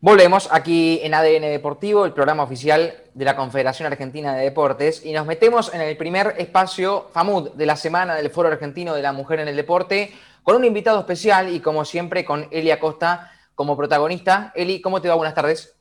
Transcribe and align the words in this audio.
Volvemos 0.00 0.48
aquí 0.52 1.00
en 1.02 1.12
ADN 1.12 1.50
Deportivo, 1.50 2.04
el 2.04 2.12
programa 2.12 2.44
oficial 2.44 2.94
de 3.14 3.24
la 3.24 3.34
Confederación 3.34 3.90
Argentina 3.90 4.32
de 4.32 4.44
Deportes, 4.44 5.04
y 5.04 5.12
nos 5.12 5.26
metemos 5.26 5.74
en 5.74 5.80
el 5.80 5.96
primer 5.96 6.36
espacio 6.38 7.10
FAMUD 7.12 7.54
de 7.54 7.66
la 7.66 7.74
semana 7.74 8.14
del 8.14 8.30
Foro 8.30 8.48
Argentino 8.48 8.94
de 8.94 9.02
la 9.02 9.12
Mujer 9.12 9.40
en 9.40 9.48
el 9.48 9.56
Deporte, 9.56 10.12
con 10.44 10.54
un 10.54 10.64
invitado 10.64 11.00
especial 11.00 11.52
y 11.52 11.58
como 11.58 11.84
siempre 11.84 12.24
con 12.24 12.46
Eli 12.52 12.70
Acosta 12.70 13.32
como 13.56 13.76
protagonista. 13.76 14.52
Eli, 14.54 14.80
¿cómo 14.80 15.02
te 15.02 15.08
va? 15.08 15.16
Buenas 15.16 15.34
tardes. 15.34 15.76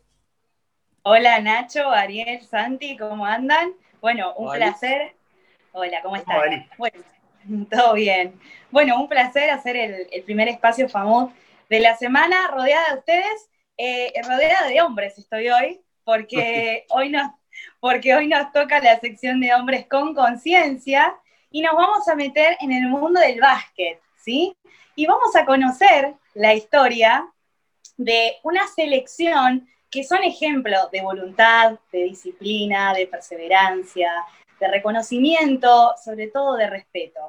Hola 1.04 1.40
Nacho, 1.40 1.88
Ariel, 1.88 2.42
Santi, 2.42 2.98
¿cómo 2.98 3.24
andan? 3.24 3.74
Bueno, 4.02 4.34
un 4.38 4.52
placer. 4.52 5.14
Hola, 5.74 6.02
¿cómo 6.02 6.16
están? 6.16 6.68
Bueno, 6.80 7.04
todo 7.70 7.94
bien. 7.94 8.34
Bueno, 8.72 9.00
un 9.00 9.10
placer 9.10 9.52
hacer 9.52 9.76
el, 9.76 10.08
el 10.12 10.24
primer 10.24 10.48
espacio 10.48 10.90
FAMUD 10.90 11.30
de 11.70 11.80
la 11.82 11.96
semana 11.96 12.48
rodeada 12.48 12.94
de 12.94 12.98
ustedes 12.98 13.50
eh, 13.78 14.12
rodeada 14.24 14.68
de 14.68 14.82
hombres 14.82 15.18
estoy 15.18 15.50
hoy, 15.50 15.82
porque 16.04 16.86
hoy, 16.90 17.10
nos, 17.10 17.32
porque 17.80 18.16
hoy 18.16 18.28
nos 18.28 18.52
toca 18.52 18.80
la 18.80 19.00
sección 19.00 19.40
de 19.40 19.54
hombres 19.54 19.88
con 19.88 20.14
conciencia 20.14 21.16
y 21.52 21.62
nos 21.62 21.76
vamos 21.76 22.08
a 22.08 22.16
meter 22.16 22.58
en 22.60 22.72
el 22.72 22.88
mundo 22.88 23.20
del 23.20 23.40
básquet, 23.40 24.02
¿sí? 24.18 24.56
Y 24.96 25.06
vamos 25.06 25.36
a 25.36 25.46
conocer 25.46 26.16
la 26.34 26.54
historia 26.54 27.32
de 27.98 28.36
una 28.44 28.68
selección 28.68 29.68
que 29.90 30.04
son 30.04 30.24
ejemplos 30.24 30.92
de 30.92 31.02
voluntad, 31.02 31.80
de 31.92 32.04
disciplina, 32.04 32.94
de 32.94 33.08
perseverancia, 33.08 34.12
de 34.60 34.68
reconocimiento, 34.68 35.94
sobre 36.04 36.28
todo 36.28 36.56
de 36.56 36.68
respeto. 36.68 37.20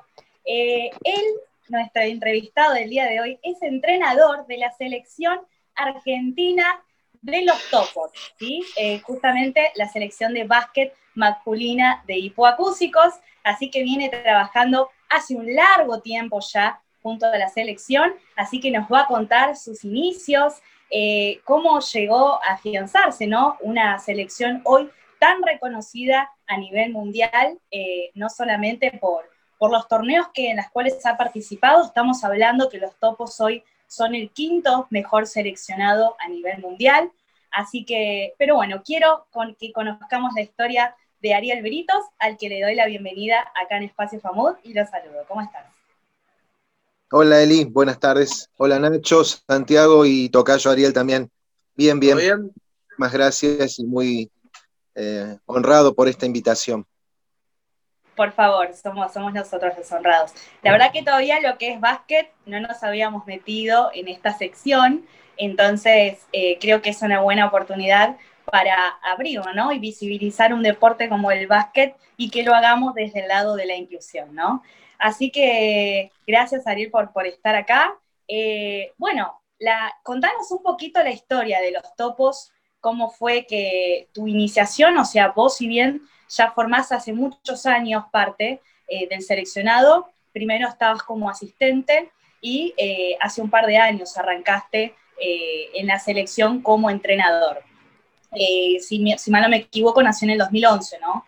Eh, 0.44 0.90
él, 1.04 1.24
nuestro 1.68 2.02
entrevistado 2.02 2.74
del 2.74 2.90
día 2.90 3.06
de 3.06 3.20
hoy, 3.20 3.38
es 3.42 3.62
entrenador 3.62 4.46
de 4.46 4.58
la 4.58 4.72
selección 4.72 5.40
Argentina 5.78 6.82
de 7.22 7.42
los 7.44 7.58
topos, 7.70 8.10
¿sí? 8.38 8.62
Eh, 8.76 9.00
justamente 9.00 9.72
la 9.74 9.88
selección 9.88 10.34
de 10.34 10.44
básquet 10.44 10.94
masculina 11.14 12.04
de 12.06 12.18
hipoacúsicos, 12.18 13.14
así 13.42 13.70
que 13.70 13.82
viene 13.82 14.08
trabajando 14.08 14.90
hace 15.08 15.34
un 15.34 15.54
largo 15.54 16.00
tiempo 16.00 16.40
ya 16.40 16.80
junto 17.02 17.26
a 17.26 17.38
la 17.38 17.48
selección, 17.48 18.12
así 18.36 18.60
que 18.60 18.70
nos 18.70 18.88
va 18.90 19.02
a 19.02 19.06
contar 19.06 19.56
sus 19.56 19.84
inicios, 19.84 20.54
eh, 20.90 21.40
cómo 21.44 21.80
llegó 21.80 22.42
a 22.44 22.54
afianzarse, 22.54 23.26
¿no? 23.26 23.56
Una 23.60 23.98
selección 23.98 24.62
hoy 24.64 24.90
tan 25.18 25.42
reconocida 25.42 26.30
a 26.46 26.56
nivel 26.56 26.92
mundial, 26.92 27.58
eh, 27.70 28.10
no 28.14 28.28
solamente 28.28 28.92
por, 29.00 29.28
por 29.58 29.70
los 29.70 29.88
torneos 29.88 30.28
que, 30.32 30.50
en 30.50 30.58
los 30.58 30.68
cuales 30.68 31.04
ha 31.04 31.16
participado, 31.16 31.84
estamos 31.84 32.22
hablando 32.24 32.68
que 32.68 32.78
los 32.78 32.94
topos 32.98 33.40
hoy 33.40 33.64
son 33.88 34.14
el 34.14 34.30
quinto 34.30 34.86
mejor 34.90 35.26
seleccionado 35.26 36.14
a 36.20 36.28
nivel 36.28 36.60
mundial. 36.60 37.10
Así 37.50 37.84
que, 37.84 38.34
pero 38.38 38.54
bueno, 38.54 38.82
quiero 38.84 39.26
que 39.58 39.72
conozcamos 39.72 40.32
la 40.36 40.42
historia 40.42 40.94
de 41.20 41.34
Ariel 41.34 41.62
Britos, 41.62 42.04
al 42.18 42.36
que 42.36 42.48
le 42.48 42.62
doy 42.62 42.76
la 42.76 42.86
bienvenida 42.86 43.40
acá 43.60 43.78
en 43.78 43.84
Espacio 43.84 44.20
Famud 44.20 44.54
y 44.62 44.74
lo 44.74 44.86
saludo. 44.86 45.24
¿Cómo 45.26 45.40
estás? 45.40 45.64
Hola 47.10 47.42
Eli, 47.42 47.64
buenas 47.64 47.98
tardes. 47.98 48.50
Hola 48.58 48.78
Nacho, 48.78 49.24
Santiago 49.24 50.04
y 50.04 50.28
Tocayo 50.28 50.70
Ariel 50.70 50.92
también. 50.92 51.30
Bien, 51.74 51.98
bien. 51.98 52.18
bien? 52.18 52.52
Más 52.98 53.12
gracias 53.12 53.78
y 53.78 53.84
muy 53.84 54.30
eh, 54.94 55.38
honrado 55.46 55.94
por 55.94 56.06
esta 56.06 56.26
invitación 56.26 56.86
por 58.18 58.32
favor, 58.32 58.74
somos, 58.74 59.14
nosotros 59.32 59.78
los 59.78 59.92
honrados. 59.92 60.34
La 60.62 60.72
verdad 60.72 60.90
que 60.92 61.04
todavía 61.04 61.38
lo 61.40 61.56
que 61.56 61.72
es 61.72 61.80
básquet 61.80 62.32
no 62.46 62.60
nos 62.60 62.82
habíamos 62.82 63.24
metido 63.26 63.92
en 63.94 64.08
esta 64.08 64.36
sección, 64.36 65.06
entonces 65.36 66.26
eh, 66.32 66.58
creo 66.60 66.82
que 66.82 66.90
es 66.90 67.00
una 67.00 67.20
buena 67.20 67.46
oportunidad 67.46 68.16
para 68.44 68.74
abrirlo, 69.04 69.54
¿no? 69.54 69.70
Y 69.70 69.78
visibilizar 69.78 70.52
un 70.52 70.64
deporte 70.64 71.08
como 71.08 71.30
el 71.30 71.46
básquet 71.46 71.94
y 72.16 72.30
que 72.30 72.42
lo 72.42 72.56
hagamos 72.56 72.92
desde 72.94 73.20
el 73.20 73.28
lado 73.28 73.54
de 73.54 73.66
la 73.66 73.76
inclusión, 73.76 74.34
¿no? 74.34 74.64
Así 74.98 75.30
que 75.30 76.10
gracias 76.26 76.66
Ariel 76.66 76.90
por, 76.90 77.12
por 77.12 77.24
estar 77.24 77.54
acá. 77.54 77.96
Eh, 78.26 78.94
bueno, 78.96 79.40
la, 79.60 79.94
contanos 80.02 80.50
un 80.50 80.64
poquito 80.64 81.00
la 81.04 81.10
historia 81.10 81.60
de 81.60 81.70
los 81.70 81.94
topos, 81.94 82.50
cómo 82.80 83.10
fue 83.10 83.46
que 83.46 84.08
tu 84.12 84.26
iniciación, 84.26 84.98
o 84.98 85.04
sea, 85.04 85.28
vos 85.28 85.56
si 85.56 85.68
bien 85.68 86.02
ya 86.28 86.50
formás 86.52 86.92
hace 86.92 87.12
muchos 87.12 87.66
años 87.66 88.04
parte 88.10 88.60
eh, 88.86 89.08
del 89.08 89.22
seleccionado. 89.22 90.08
Primero 90.32 90.68
estabas 90.68 91.02
como 91.02 91.30
asistente 91.30 92.10
y 92.40 92.74
eh, 92.76 93.16
hace 93.20 93.40
un 93.40 93.50
par 93.50 93.66
de 93.66 93.76
años 93.76 94.16
arrancaste 94.16 94.94
eh, 95.20 95.70
en 95.74 95.86
la 95.86 95.98
selección 95.98 96.62
como 96.62 96.90
entrenador. 96.90 97.62
Si, 98.80 99.02
mal 99.30 99.42
no 99.42 99.48
me 99.48 99.56
equivoco, 99.56 100.02
nació 100.02 100.26
en 100.26 100.32
el 100.32 100.38
2011, 100.38 100.98
¿no? 101.00 101.24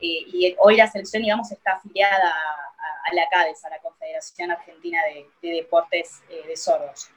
y 0.00 0.54
hoy 0.58 0.76
la 0.76 0.90
selección, 0.90 1.22
digamos, 1.22 1.50
está 1.50 1.72
afiliada 1.72 2.30
a, 2.30 3.14
la 3.14 3.26
CADES, 3.30 3.64
a 3.64 3.70
la 3.70 3.78
Confederación 3.78 4.50
Argentina 4.50 4.98
de, 5.06 5.26
de 5.40 5.54
Deportes 5.56 6.20
de 6.28 6.54
Sordos. 6.56 7.08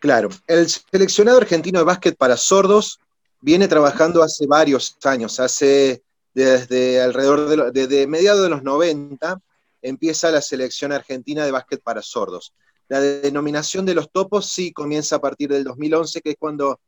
Claro, 0.00 0.28
el 0.48 0.68
seleccionado 0.68 1.38
argentino 1.38 1.78
de 1.78 1.84
básquet 1.84 2.16
para 2.16 2.36
sordos 2.36 3.00
viene 3.40 3.68
trabajando 3.68 4.24
hace 4.24 4.46
varios 4.46 4.96
años, 5.04 5.38
hace 5.38 6.02
desde 6.34 7.00
alrededor 7.00 7.48
de, 7.48 7.70
desde 7.72 8.06
mediados 8.06 8.42
de 8.42 8.48
los 8.50 8.62
90 8.62 9.40
empieza 9.82 10.30
la 10.30 10.40
selección 10.40 10.92
argentina 10.92 11.44
de 11.44 11.50
básquet 11.50 11.82
para 11.82 12.02
sordos. 12.02 12.52
La 12.88 13.00
denominación 13.00 13.84
de 13.84 13.94
los 13.94 14.10
topos 14.10 14.50
sí 14.50 14.72
comienza 14.72 15.16
a 15.16 15.20
partir 15.20 15.50
del 15.50 15.64
2011, 15.64 16.20
que 16.20 16.30
es 16.30 16.36
cuando 16.38 16.80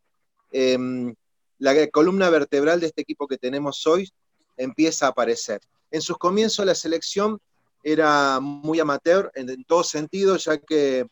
em, 0.51 1.15
la 1.59 1.75
columna 1.89 2.31
vertebral 2.31 2.81
de 2.81 2.87
este 2.87 3.03
equipo 3.03 3.29
que 3.29 3.37
tenemos 3.37 3.87
hoy 3.87 4.11
empieza 4.57 5.07
a 5.07 5.11
aparecer. 5.11 5.61
En 5.91 6.01
sus 6.01 6.17
comienzos 6.17 6.65
la 6.65 6.75
selección 6.75 7.41
era 7.83 8.41
muy 8.41 8.81
amateur 8.81 9.31
en, 9.35 9.65
todo 9.65 9.85
sentido, 9.85 10.37
ya 10.37 10.59
que 10.59 11.07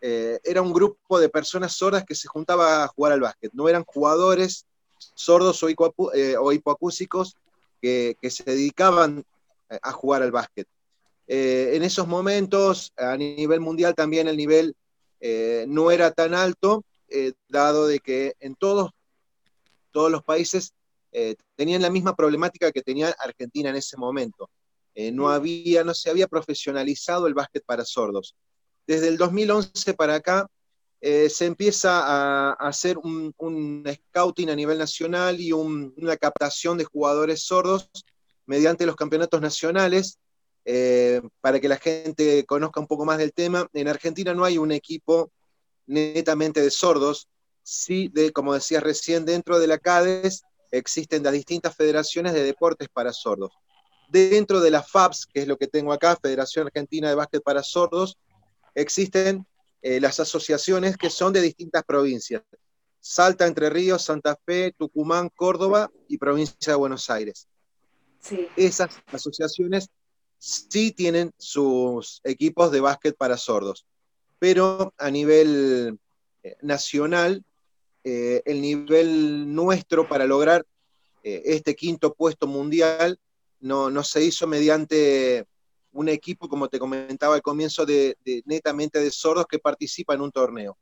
eh, 0.00 0.38
era 0.44 0.62
un 0.62 0.72
grupo 0.72 1.18
de 1.18 1.28
personas 1.28 1.72
sordas 1.72 2.04
que 2.04 2.14
se 2.14 2.28
juntaba 2.28 2.84
a 2.84 2.88
jugar 2.88 3.12
al 3.12 3.20
básquet. 3.20 3.52
No 3.54 3.68
eran 3.68 3.84
jugadores 3.84 4.66
sordos 5.14 5.62
o, 5.62 5.68
eh, 6.14 6.36
hipoacúsicos, 6.52 7.36
que, 8.20 8.30
se 8.30 8.44
dedicaban 8.44 9.24
a 9.82 9.92
jugar 9.92 10.22
al 10.22 10.32
básquet. 10.32 10.66
Eh, 11.26 11.72
en 11.74 11.82
esos 11.82 12.06
momentos, 12.06 12.92
a 12.96 13.16
nivel 13.16 13.60
mundial 13.60 13.94
también 13.94 14.28
el 14.28 14.36
nivel 14.36 14.74
eh, 15.20 15.64
no 15.68 15.90
era 15.90 16.10
tan 16.12 16.34
alto, 16.34 16.84
eh, 17.08 17.32
dado 17.48 17.86
de 17.86 18.00
que 18.00 18.34
en 18.40 18.54
todos, 18.54 18.90
todos 19.90 20.10
los 20.10 20.22
países 20.22 20.72
tenían 21.54 21.80
la 21.80 21.88
misma 21.88 22.14
problemática 22.14 22.70
que 22.70 22.82
tenía 22.82 23.08
Argentina 23.18 23.70
en 23.70 23.76
ese 23.76 23.96
momento. 23.96 24.50
no, 25.12 25.30
había, 25.30 25.82
no 25.82 25.94
se 25.94 26.10
había 26.10 26.26
profesionalizado 26.26 27.26
el 27.26 27.32
básquet 27.32 27.64
para 27.64 27.86
sordos. 27.86 28.34
Desde 28.86 29.08
el 29.08 29.16
2011 29.16 29.94
para 29.94 30.16
acá, 30.16 30.46
eh, 31.08 31.30
se 31.30 31.46
empieza 31.46 32.02
a, 32.04 32.52
hacer 32.54 32.98
un, 32.98 33.32
scouting 33.86 34.50
a 34.50 34.56
nivel 34.56 34.76
nacional 34.76 35.40
y 35.40 35.52
una 35.52 36.16
captación 36.16 36.76
de 36.76 36.84
jugadores 36.84 37.44
sordos 37.44 37.88
mediante 38.44 38.86
los 38.86 38.96
campeonatos 38.96 39.40
nacionales 39.40 40.18
eh, 40.64 41.20
para 41.40 41.60
que 41.60 41.68
la 41.68 41.76
gente 41.76 42.44
conozca 42.44 42.80
un 42.80 42.88
poco 42.88 43.04
más 43.04 43.18
del 43.18 43.32
tema. 43.32 43.68
En 43.72 43.86
Argentina 43.86 44.34
no 44.34 44.44
hay 44.44 44.58
un 44.58 44.72
equipo 44.72 45.30
netamente 45.86 46.60
de 46.60 46.72
sordos, 46.72 47.28
sí, 47.62 48.10
de, 48.12 48.32
como 48.32 48.54
decías 48.54 48.82
recién, 48.82 49.24
dentro 49.24 49.60
de 49.60 49.68
la 49.68 49.78
CADES 49.78 50.42
existen 50.72 51.22
las 51.22 51.34
distintas 51.34 51.76
federaciones 51.76 52.32
de 52.32 52.42
deportes 52.42 52.88
para 52.92 53.12
sordos. 53.12 53.52
Dentro 54.08 54.58
de 54.58 54.72
la 54.72 54.82
FABS, 54.82 55.28
que 55.32 55.42
es 55.42 55.46
lo 55.46 55.56
que 55.56 55.68
tengo 55.68 55.92
acá, 55.92 56.18
Federación 56.20 56.66
Argentina 56.66 57.08
de 57.08 57.14
Básquet 57.14 57.44
para 57.44 57.62
Sordos, 57.62 58.18
existen 58.74 59.46
eh, 59.88 60.00
las 60.00 60.18
asociaciones 60.18 60.96
que 60.96 61.10
son 61.10 61.32
de 61.32 61.40
distintas 61.40 61.84
provincias. 61.84 62.42
Salta, 62.98 63.46
Entre 63.46 63.70
Ríos, 63.70 64.02
Santa 64.02 64.36
Fe, 64.44 64.74
Tucumán, 64.76 65.28
Córdoba 65.28 65.92
y 66.08 66.18
provincia 66.18 66.72
de 66.72 66.74
Buenos 66.74 67.08
Aires. 67.08 67.46
Esas 68.56 68.90
asociaciones 69.12 69.88
sí 70.38 70.90
tienen 70.90 71.30
sus 71.38 72.20
equipos 72.24 72.72
de 72.72 72.80
básquet 72.80 73.16
para 73.16 73.36
sordos, 73.36 73.86
pero 74.40 74.92
a 74.98 75.08
nivel 75.08 76.00
eh, 76.42 76.56
nacional, 76.62 77.44
eh, 78.02 78.42
el 78.44 78.60
nivel 78.60 79.54
nuestro 79.54 80.08
para 80.08 80.26
lograr 80.26 80.66
este 81.22 81.74
quinto 81.74 82.14
puesto 82.14 82.46
mundial 82.46 83.18
no, 83.60 83.90
no 83.90 84.04
se 84.04 84.24
hizo 84.24 84.46
mediante 84.46 85.44
un 85.96 86.08
equipo, 86.08 86.48
como 86.48 86.68
te 86.68 86.78
comentaba 86.78 87.34
al 87.34 87.42
comienzo, 87.42 87.86
de, 87.86 88.16
netamente 88.44 89.00
de 89.00 89.10
sordos 89.10 89.46
que 89.46 89.58
participa 89.58 90.14
en 90.14 90.20
un 90.20 90.30
torneo. 90.30 90.76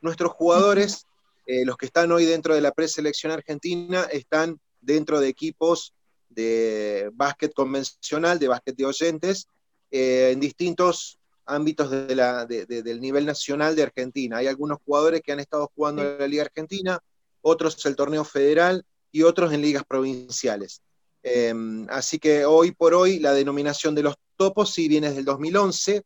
Nuestros 0.00 0.32
jugadores, 0.32 1.06
eh, 1.46 1.64
los 1.64 1.76
que 1.76 1.86
están 1.86 2.12
hoy 2.12 2.24
dentro 2.24 2.54
de 2.54 2.60
la 2.60 2.72
preselección 2.72 3.32
argentina, 3.32 4.04
están 4.10 4.60
dentro 4.80 5.20
de 5.20 5.28
equipos 5.28 5.94
de 6.28 7.10
básquet 7.14 7.52
convencional, 7.54 8.38
de 8.38 8.48
básquet 8.48 8.76
de 8.76 8.84
oyentes, 8.84 9.48
eh, 9.90 10.30
en 10.32 10.40
distintos 10.40 11.18
ámbitos 11.46 11.90
del 11.90 13.00
nivel 13.00 13.24
nacional 13.24 13.74
de 13.74 13.82
Argentina. 13.84 14.36
Hay 14.36 14.46
algunos 14.46 14.78
jugadores 14.84 15.22
que 15.22 15.32
han 15.32 15.40
estado 15.40 15.70
jugando 15.74 16.02
en 16.02 16.18
la 16.18 16.28
Liga 16.28 16.42
Argentina, 16.42 17.00
otros 17.40 17.84
el 17.86 17.96
torneo 17.96 18.24
federal 18.24 18.84
y 19.10 19.22
otros 19.22 19.52
en 19.52 19.62
ligas 19.62 19.84
provinciales. 19.88 20.82
Em, 21.22 21.86
así 21.90 22.18
que 22.18 22.44
hoy 22.44 22.72
por 22.72 22.94
hoy 22.94 23.18
la 23.18 23.32
denominación 23.32 23.94
de 23.94 24.02
los 24.02 24.16
topos 24.38 24.72
sí 24.72 24.88
viene 24.88 25.08
desde 25.08 25.20
el 25.20 25.26
2011, 25.26 26.02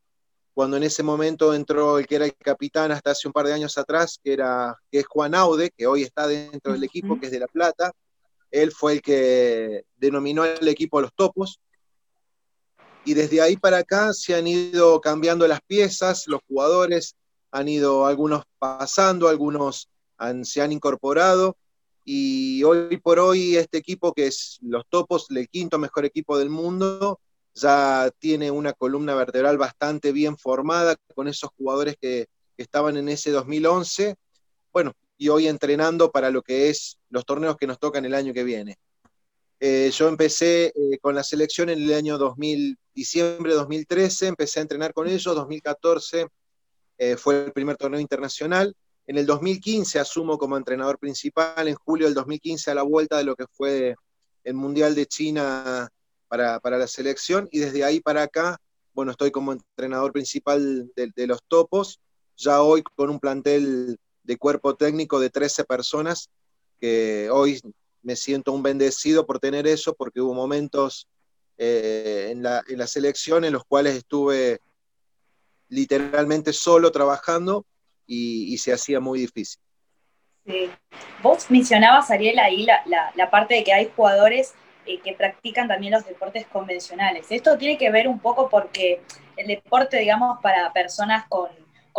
cuando 0.54 0.76
en 0.76 0.82
ese 0.82 1.02
momento 1.02 1.54
entró 1.54 1.98
el 1.98 2.06
que 2.06 2.16
era 2.16 2.24
el 2.24 2.34
capitán 2.34 2.90
hasta 2.90 3.12
hace 3.12 3.28
un 3.28 3.32
par 3.32 3.46
de 3.46 3.52
años 3.52 3.78
atrás, 3.78 4.18
que, 4.22 4.32
era, 4.32 4.76
que 4.90 5.00
es 5.00 5.06
Juan 5.06 5.34
Aude, 5.34 5.70
que 5.70 5.86
hoy 5.86 6.02
está 6.02 6.26
dentro 6.26 6.72
del 6.72 6.84
equipo, 6.84 7.18
que 7.20 7.26
es 7.26 7.32
de 7.32 7.38
La 7.38 7.46
Plata. 7.46 7.92
Él 8.50 8.72
fue 8.72 8.94
el 8.94 9.02
que 9.02 9.84
denominó 9.96 10.44
el 10.44 10.66
equipo 10.68 11.00
los 11.00 11.14
topos. 11.14 11.60
Y 13.04 13.14
desde 13.14 13.40
ahí 13.40 13.56
para 13.56 13.78
acá 13.78 14.12
se 14.12 14.34
han 14.34 14.46
ido 14.46 15.00
cambiando 15.00 15.46
las 15.48 15.60
piezas, 15.62 16.24
los 16.26 16.40
jugadores 16.46 17.16
han 17.50 17.68
ido 17.68 18.06
algunos 18.06 18.44
pasando, 18.58 19.28
algunos 19.28 19.88
se 20.42 20.60
han 20.60 20.72
incorporado. 20.72 21.56
Y 22.04 22.62
hoy 22.64 22.96
por 22.98 23.18
hoy 23.18 23.56
este 23.56 23.78
equipo 23.78 24.12
que 24.12 24.26
es 24.26 24.58
los 24.60 24.84
topos, 24.88 25.26
el 25.30 25.48
quinto 25.48 25.78
mejor 25.78 26.04
equipo 26.04 26.36
del 26.38 26.50
mundo, 26.50 27.20
ya 27.54 28.10
tiene 28.18 28.50
una 28.50 28.72
columna 28.72 29.14
vertebral 29.14 29.58
bastante 29.58 30.12
bien 30.12 30.36
formada 30.36 30.96
con 31.14 31.28
esos 31.28 31.50
jugadores 31.56 31.96
que, 32.00 32.26
estaban 32.58 32.96
en 32.96 33.08
ese 33.08 33.32
2011, 33.32 34.14
bueno, 34.72 34.92
y 35.18 35.30
hoy 35.30 35.48
entrenando 35.48 36.12
para 36.12 36.30
lo 36.30 36.42
que 36.42 36.68
es 36.68 36.96
los 37.10 37.24
torneos 37.24 37.56
que 37.56 37.66
nos 37.66 37.80
tocan 37.80 38.04
el 38.04 38.14
año 38.14 38.32
que 38.32 38.44
viene. 38.44 38.76
Eh, 39.58 39.90
yo 39.92 40.06
empecé 40.06 40.66
eh, 40.66 40.98
con 41.00 41.16
la 41.16 41.24
selección 41.24 41.70
en 41.70 41.82
el 41.82 41.92
año 41.92 42.18
2000, 42.18 42.78
diciembre 42.94 43.52
de 43.52 43.58
2013, 43.58 44.28
empecé 44.28 44.60
a 44.60 44.62
entrenar 44.62 44.92
con 44.92 45.08
ellos, 45.08 45.24
2014 45.24 46.28
eh, 46.98 47.16
fue 47.16 47.46
el 47.46 47.52
primer 47.52 47.76
torneo 47.76 47.98
internacional, 47.98 48.76
en 49.08 49.18
el 49.18 49.26
2015 49.26 49.98
asumo 49.98 50.38
como 50.38 50.56
entrenador 50.56 50.98
principal, 50.98 51.66
en 51.66 51.74
julio 51.74 52.06
del 52.06 52.14
2015 52.14 52.70
a 52.70 52.74
la 52.74 52.82
vuelta 52.82 53.16
de 53.16 53.24
lo 53.24 53.34
que 53.34 53.46
fue 53.50 53.96
el 54.44 54.54
Mundial 54.54 54.94
de 54.94 55.06
China 55.06 55.88
para, 56.32 56.78
la 56.78 56.86
selección 56.86 57.46
y 57.52 57.58
desde 57.58 57.84
ahí 57.84 58.00
para 58.00 58.22
acá, 58.22 58.58
bueno, 58.94 59.10
estoy 59.10 59.30
como 59.30 59.52
entrenador 59.52 60.12
principal 60.12 60.90
de, 60.96 61.26
los 61.26 61.42
topos, 61.46 62.00
ya 62.38 62.62
hoy 62.62 62.82
con 62.82 63.10
un 63.10 63.20
plantel 63.20 63.98
de 64.22 64.36
cuerpo 64.38 64.74
técnico 64.74 65.20
de 65.20 65.28
13 65.28 65.64
personas, 65.64 66.30
que 66.80 67.28
hoy 67.30 67.60
me 68.00 68.16
siento 68.16 68.52
un 68.52 68.62
bendecido 68.62 69.26
por 69.26 69.40
tener 69.40 69.66
eso, 69.66 69.94
porque 69.94 70.22
hubo 70.22 70.32
momentos 70.32 71.06
eh, 71.58 72.28
en, 72.30 72.42
la, 72.42 72.86
selección 72.86 73.44
en 73.44 73.52
los 73.52 73.64
cuales 73.66 73.96
estuve 73.96 74.60
literalmente 75.68 76.54
solo 76.54 76.90
trabajando 76.90 77.66
y, 78.06 78.56
se 78.56 78.72
hacía 78.72 79.00
muy 79.00 79.20
difícil. 79.20 79.60
Sí. 80.46 80.70
Vos 81.22 81.50
mencionabas, 81.50 82.10
Ariel, 82.10 82.38
ahí 82.38 82.64
la, 82.64 83.12
la 83.14 83.30
parte 83.30 83.54
de 83.54 83.64
que 83.64 83.72
hay 83.74 83.92
jugadores 83.94 84.54
eh, 84.84 84.98
que 84.98 85.12
practican 85.12 85.68
también 85.68 85.92
los 85.92 86.04
deportes 86.04 86.44
convencionales. 86.46 87.26
Esto 87.30 87.56
tiene 87.56 87.78
que 87.78 87.90
ver 87.90 88.08
un 88.08 88.18
poco 88.18 88.48
porque 88.48 89.00
el 89.36 89.46
deporte, 89.46 89.98
digamos, 89.98 90.40
para 90.42 90.72
personas 90.72 91.24
con, 91.28 91.50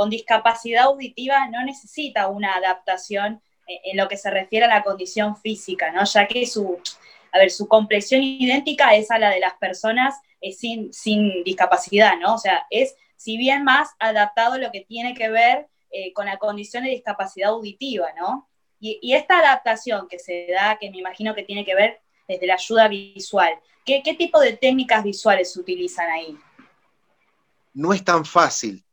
discapacidad 0.10 0.86
auditiva 0.86 1.48
no 1.50 1.64
necesita 1.64 2.28
una 2.28 2.56
adaptación 2.56 3.42
en, 3.68 3.96
lo 3.96 4.10
que 4.10 4.18
se 4.18 4.32
refiere 4.32 4.66
a 4.66 4.70
la 4.70 4.84
condición 4.84 5.38
física, 5.38 5.92
¿no? 5.92 6.04
Ya 6.04 6.28
que 6.28 6.46
su, 6.46 6.78
a 7.32 7.38
ver, 7.38 7.52
su 7.52 7.70
complexión 7.70 8.22
idéntica 8.22 8.96
es 8.96 9.12
a 9.12 9.20
la 9.20 9.30
de 9.30 9.40
las 9.40 9.54
personas 9.54 10.20
eh, 10.42 10.52
sin, 10.52 10.92
sin 10.92 11.44
discapacidad, 11.46 12.18
¿no? 12.18 12.34
O 12.34 12.38
sea, 12.38 12.66
es, 12.70 12.98
si 13.16 13.38
bien 13.38 13.64
más 13.64 13.92
adaptado 14.00 14.58
lo 14.58 14.72
que 14.72 14.82
tiene 14.82 15.14
que 15.14 15.30
ver 15.30 15.68
eh, 15.92 16.12
con 16.12 16.26
la 16.26 16.38
condición 16.38 16.84
de 16.84 16.90
discapacidad 16.90 17.52
auditiva, 17.52 18.08
¿no? 18.18 18.50
Y, 18.82 19.00
y, 19.02 19.14
esta 19.14 19.40
adaptación 19.40 20.10
que 20.10 20.20
se 20.20 20.48
da, 20.52 20.78
que 20.78 20.92
me 20.92 20.98
imagino 20.98 21.34
que 21.34 21.44
tiene 21.44 21.64
que 21.64 21.76
ver 21.76 22.02
desde 22.28 22.48
la 22.48 22.56
ayuda 22.56 22.88
visual. 22.88 23.54
¿Qué, 23.86 24.02
tipo 24.18 24.40
de 24.40 24.54
técnicas 24.54 25.04
visuales 25.04 25.52
se 25.52 25.60
utilizan 25.60 26.10
ahí? 26.10 26.38
No 27.74 27.94
es 27.94 28.04
tan 28.04 28.24
fácil 28.24 28.84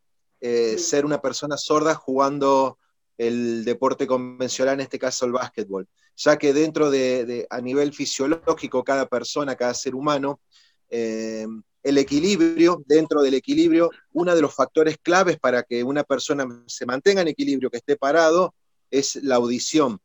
eh, 0.41 0.79
ser 0.79 1.05
una 1.05 1.21
persona 1.21 1.57
sorda 1.57 1.95
jugando 1.95 2.79
el 3.19 3.65
deporte 3.65 4.07
convencional, 4.07 4.75
en 4.75 4.81
este 4.81 4.99
caso 4.99 5.27
el 5.27 5.33
básquetbol, 5.33 5.87
ya 6.17 6.39
que 6.39 6.53
dentro 6.53 6.91
de, 6.91 7.47
a 7.51 7.61
nivel 7.61 7.93
fisiológico, 7.93 8.83
cada 8.83 9.07
persona, 9.07 9.55
cada 9.55 9.75
ser 9.75 9.95
humano, 9.95 10.41
eh, 10.89 11.47
el 11.83 11.99
equilibrio, 11.99 12.83
dentro 12.87 13.23
del 13.23 13.35
equilibrio, 13.35 13.91
uno 14.13 14.35
de 14.35 14.43
los 14.43 14.55
factores 14.55 14.99
claves 14.99 15.39
para 15.39 15.63
que 15.63 15.85
una 15.85 16.03
persona 16.03 16.47
se 16.67 16.87
mantenga 16.87 17.23
en 17.23 17.29
equilibrio, 17.29 17.71
que 17.71 17.79
esté 17.79 17.97
parado, 17.97 18.55
es 18.91 19.17
la 19.17 19.37
audición. 19.37 20.01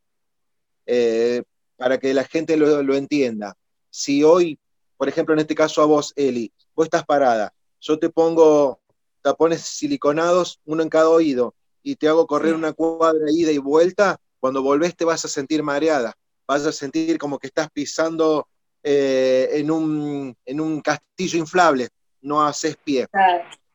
Eh, 0.85 1.43
para 1.77 1.97
que 1.97 2.13
la 2.13 2.23
gente 2.23 2.57
lo, 2.57 2.95
entienda. 2.95 3.55
Si 3.89 4.23
hoy, 4.23 4.59
por 4.97 5.09
ejemplo, 5.09 5.33
en 5.33 5.39
este 5.39 5.55
caso 5.55 5.81
a 5.81 5.85
vos, 5.85 6.13
Eli, 6.15 6.51
vos 6.75 6.85
estás 6.85 7.05
parada, 7.05 7.53
yo 7.81 7.99
te 7.99 8.09
pongo 8.09 8.79
tapones 9.21 9.61
siliconados, 9.61 10.59
uno 10.65 10.83
en 10.83 10.89
cada 10.89 11.09
oído, 11.09 11.55
y 11.83 11.95
te 11.95 12.07
hago 12.07 12.27
correr 12.27 12.53
una 12.53 12.73
cuadra 12.73 13.25
ida 13.31 13.51
y 13.51 13.57
vuelta, 13.57 14.17
cuando 14.39 14.61
volvés 14.61 14.95
te 14.95 15.05
vas 15.05 15.25
a 15.25 15.27
sentir 15.27 15.63
mareada, 15.63 16.15
vas 16.47 16.65
a 16.65 16.71
sentir 16.71 17.17
como 17.17 17.39
que 17.39 17.47
estás 17.47 17.69
pisando 17.71 18.47
eh, 18.83 19.49
en, 19.53 19.71
un, 19.71 20.35
en, 20.45 20.61
un, 20.61 20.81
castillo 20.81 21.39
inflable, 21.39 21.89
no 22.21 22.45
haces 22.45 22.77
pie. 22.77 23.07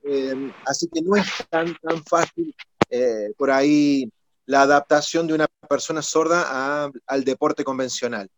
Eh, 0.02 0.52
así 0.66 0.88
que 0.88 1.02
no 1.02 1.16
es 1.16 1.26
tan, 1.50 1.76
tan 1.82 2.04
fácil 2.04 2.54
eh, 2.88 3.32
por 3.36 3.50
ahí 3.50 4.10
la 4.50 4.62
adaptación 4.62 5.28
de 5.28 5.34
una 5.34 5.46
persona 5.68 6.02
sorda 6.02 6.90
al 7.06 7.24
deporte 7.24 7.62
convencional. 7.62 8.28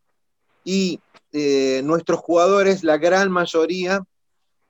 Y 0.63 0.99
eh, 1.31 1.81
nuestros 1.83 2.19
jugadores, 2.19 2.83
la 2.83 2.97
gran 2.97 3.31
mayoría, 3.31 4.03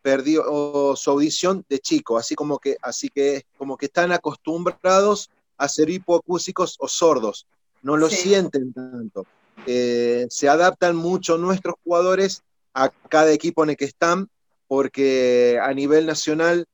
perdió 0.01 0.95
su 0.95 1.11
audición 1.11 1.65
de 1.67 1.79
chico, 1.79 2.17
así 2.17 2.33
como 2.33 2.59
que, 2.59 2.77
así 2.81 3.09
que, 3.09 3.43
como 3.57 3.75
que 3.75 3.87
están 3.87 4.13
acostumbrados 4.13 5.29
a 5.57 5.67
ser 5.67 5.89
hipoacúsicos 5.89 6.77
o 6.79 6.87
sordos, 6.87 7.45
no 7.81 7.97
lo 7.97 8.09
sienten 8.09 8.71
tanto. 8.71 9.25
Eh, 9.65 10.27
se 10.29 10.47
adaptan 10.47 10.95
mucho 10.95 11.37
nuestros 11.37 11.75
jugadores 11.83 12.41
a 12.73 12.89
cada 13.09 13.33
equipo 13.33 13.65
en 13.65 13.71
el 13.71 13.75
que 13.75 13.85
están, 13.85 14.29
porque 14.69 15.59
a 15.61 15.73
nivel 15.73 16.05
nacional, 16.05 16.67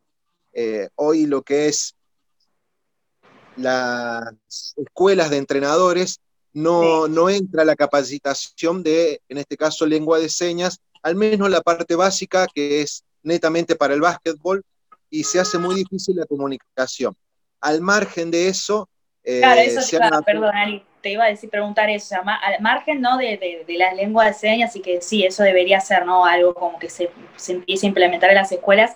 eh, 0.54 0.90
hoy 0.94 1.26
lo 1.26 1.42
que 1.42 1.70
es 1.70 1.96
las 3.60 4.74
escuelas 4.78 5.30
de 5.30 5.38
entrenadores 5.38 6.20
no, 6.54 7.08
no 7.08 7.30
entra 7.30 7.64
la 7.64 7.76
capacitación 7.76 8.84
de, 8.84 9.22
en 9.30 9.38
este 9.38 9.58
caso, 9.58 9.86
lengua 9.86 10.20
de 10.20 10.30
señas, 10.30 10.80
al 11.04 11.16
menos 11.16 11.50
la 11.50 11.62
parte 11.62 11.96
básica 11.96 12.48
que 12.54 12.82
es 12.82 13.04
netamente 13.24 13.76
para 13.76 13.94
el 13.94 14.02
básquetbol 14.02 14.64
y 15.10 15.24
se 15.24 15.40
hace 15.40 15.58
muy 15.58 15.76
difícil 15.76 16.16
la 16.16 16.26
comunicación. 16.26 17.16
Al 17.62 17.82
margen 17.82 18.32
de 18.32 18.48
eso... 18.48 18.90
Eh, 19.24 19.42
claro, 19.42 19.62
eso 19.62 19.82
te 19.88 19.96
iba, 19.98 20.22
perdón, 20.22 20.84
te 21.02 21.12
iba 21.12 21.26
a 21.26 21.28
decir, 21.28 21.50
preguntar 21.50 21.90
eso, 21.90 22.16
al 22.16 22.62
margen 22.62 23.02
¿no? 23.02 23.18
de, 23.18 23.38
de, 23.38 23.66
de 23.68 23.78
la 23.78 23.94
lengua 23.94 24.26
de 24.26 24.34
señas 24.34 24.76
y 24.76 24.82
que 24.82 25.02
sí, 25.02 25.24
eso 25.26 25.44
debería 25.44 25.80
ser 25.82 26.06
¿no? 26.06 26.26
algo 26.26 26.54
como 26.54 26.80
que 26.80 26.90
se, 26.90 27.12
se 27.36 27.54
empiece 27.54 27.86
a 27.86 27.90
implementar 27.90 28.30
en 28.30 28.38
las 28.38 28.52
escuelas, 28.52 28.96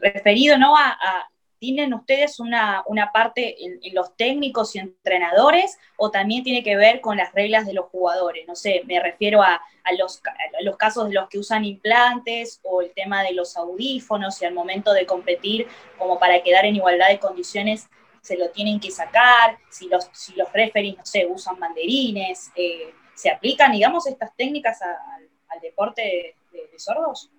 referido 0.00 0.58
¿no? 0.58 0.76
a 0.76 1.28
¿Tienen 1.58 1.92
ustedes 1.92 2.38
una, 2.38 2.84
parte 3.12 3.56
en, 3.64 3.80
los 3.92 4.16
técnicos 4.16 4.76
y 4.76 4.78
entrenadores 4.78 5.76
o 5.96 6.10
también 6.10 6.44
tiene 6.44 6.62
que 6.62 6.76
ver 6.76 7.00
con 7.00 7.16
las 7.16 7.32
reglas 7.32 7.66
de 7.66 7.74
los 7.74 7.86
jugadores? 7.86 8.46
No 8.46 8.54
sé, 8.54 8.82
me 8.86 9.00
refiero 9.00 9.42
a, 9.42 9.60
los, 9.98 10.22
los, 10.60 10.76
casos 10.76 11.08
de 11.08 11.14
los 11.14 11.28
que 11.28 11.38
usan 11.38 11.64
implantes 11.64 12.60
o 12.62 12.82
el 12.82 12.92
tema 12.92 13.22
de 13.22 13.32
los 13.32 13.56
audífonos 13.56 14.40
y 14.40 14.44
al 14.44 14.54
momento 14.54 14.92
de 14.92 15.06
competir, 15.06 15.66
como 15.98 16.18
para 16.18 16.42
quedar 16.42 16.64
en 16.64 16.76
igualdad 16.76 17.08
de 17.08 17.18
condiciones, 17.18 17.88
se 18.20 18.36
lo 18.36 18.50
tienen 18.50 18.78
que 18.78 18.90
sacar, 18.90 19.58
si 19.70 19.88
los, 19.88 20.08
si 20.12 20.34
los 20.34 20.52
referees, 20.52 20.96
no 20.96 21.06
sé, 21.06 21.26
usan 21.26 21.58
banderines, 21.58 22.52
eh, 22.54 22.94
¿se 23.14 23.30
aplican, 23.30 23.72
digamos, 23.72 24.06
estas 24.06 24.34
técnicas 24.36 24.80
al 24.82 25.60
deporte 25.60 26.36
de 26.52 26.78
sordos? 26.78 27.30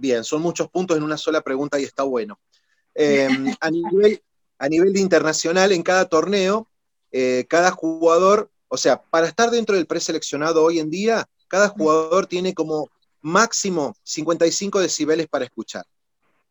Bien, 0.00 0.22
son 0.22 0.42
muchos 0.42 0.68
puntos 0.68 0.96
en 0.96 1.02
una 1.02 1.16
sola 1.16 1.40
pregunta 1.40 1.78
y 1.80 1.82
está 1.82 2.04
bueno. 2.04 2.38
Em, 3.00 3.54
a, 3.60 3.70
nivel, 3.70 4.20
a 4.58 4.68
nivel 4.68 4.96
internacional, 4.96 5.70
en 5.70 5.84
cada 5.84 6.06
torneo, 6.06 6.66
eh, 7.12 7.46
cada 7.48 7.70
jugador, 7.70 8.50
o 8.66 8.76
sea, 8.76 9.00
para 9.00 9.28
estar 9.28 9.50
dentro 9.50 9.76
del 9.76 9.86
preseleccionado 9.86 10.64
hoy 10.64 10.80
en 10.80 10.90
día, 10.90 11.24
cada 11.46 11.68
jugador 11.68 12.26
tiene 12.26 12.54
como 12.54 12.90
máximo 13.20 13.94
55 14.02 14.80
decibeles 14.80 15.28
para 15.28 15.44
escuchar. 15.44 15.84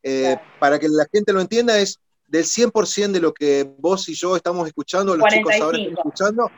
Eh, 0.04 0.38
para 0.58 0.80
que 0.80 0.88
la 0.88 1.06
gente 1.12 1.34
lo 1.34 1.42
entienda, 1.42 1.78
es 1.80 2.00
del 2.28 2.46
100% 2.46 3.12
de 3.12 3.20
lo 3.20 3.34
que 3.34 3.70
vos 3.78 4.08
y 4.08 4.14
yo 4.14 4.38
estamos 4.38 4.68
escuchando, 4.68 5.18
los 5.18 5.28
chicos 5.28 5.54
ahora 5.60 5.78
están 5.78 5.98
escuchando, 5.98 6.52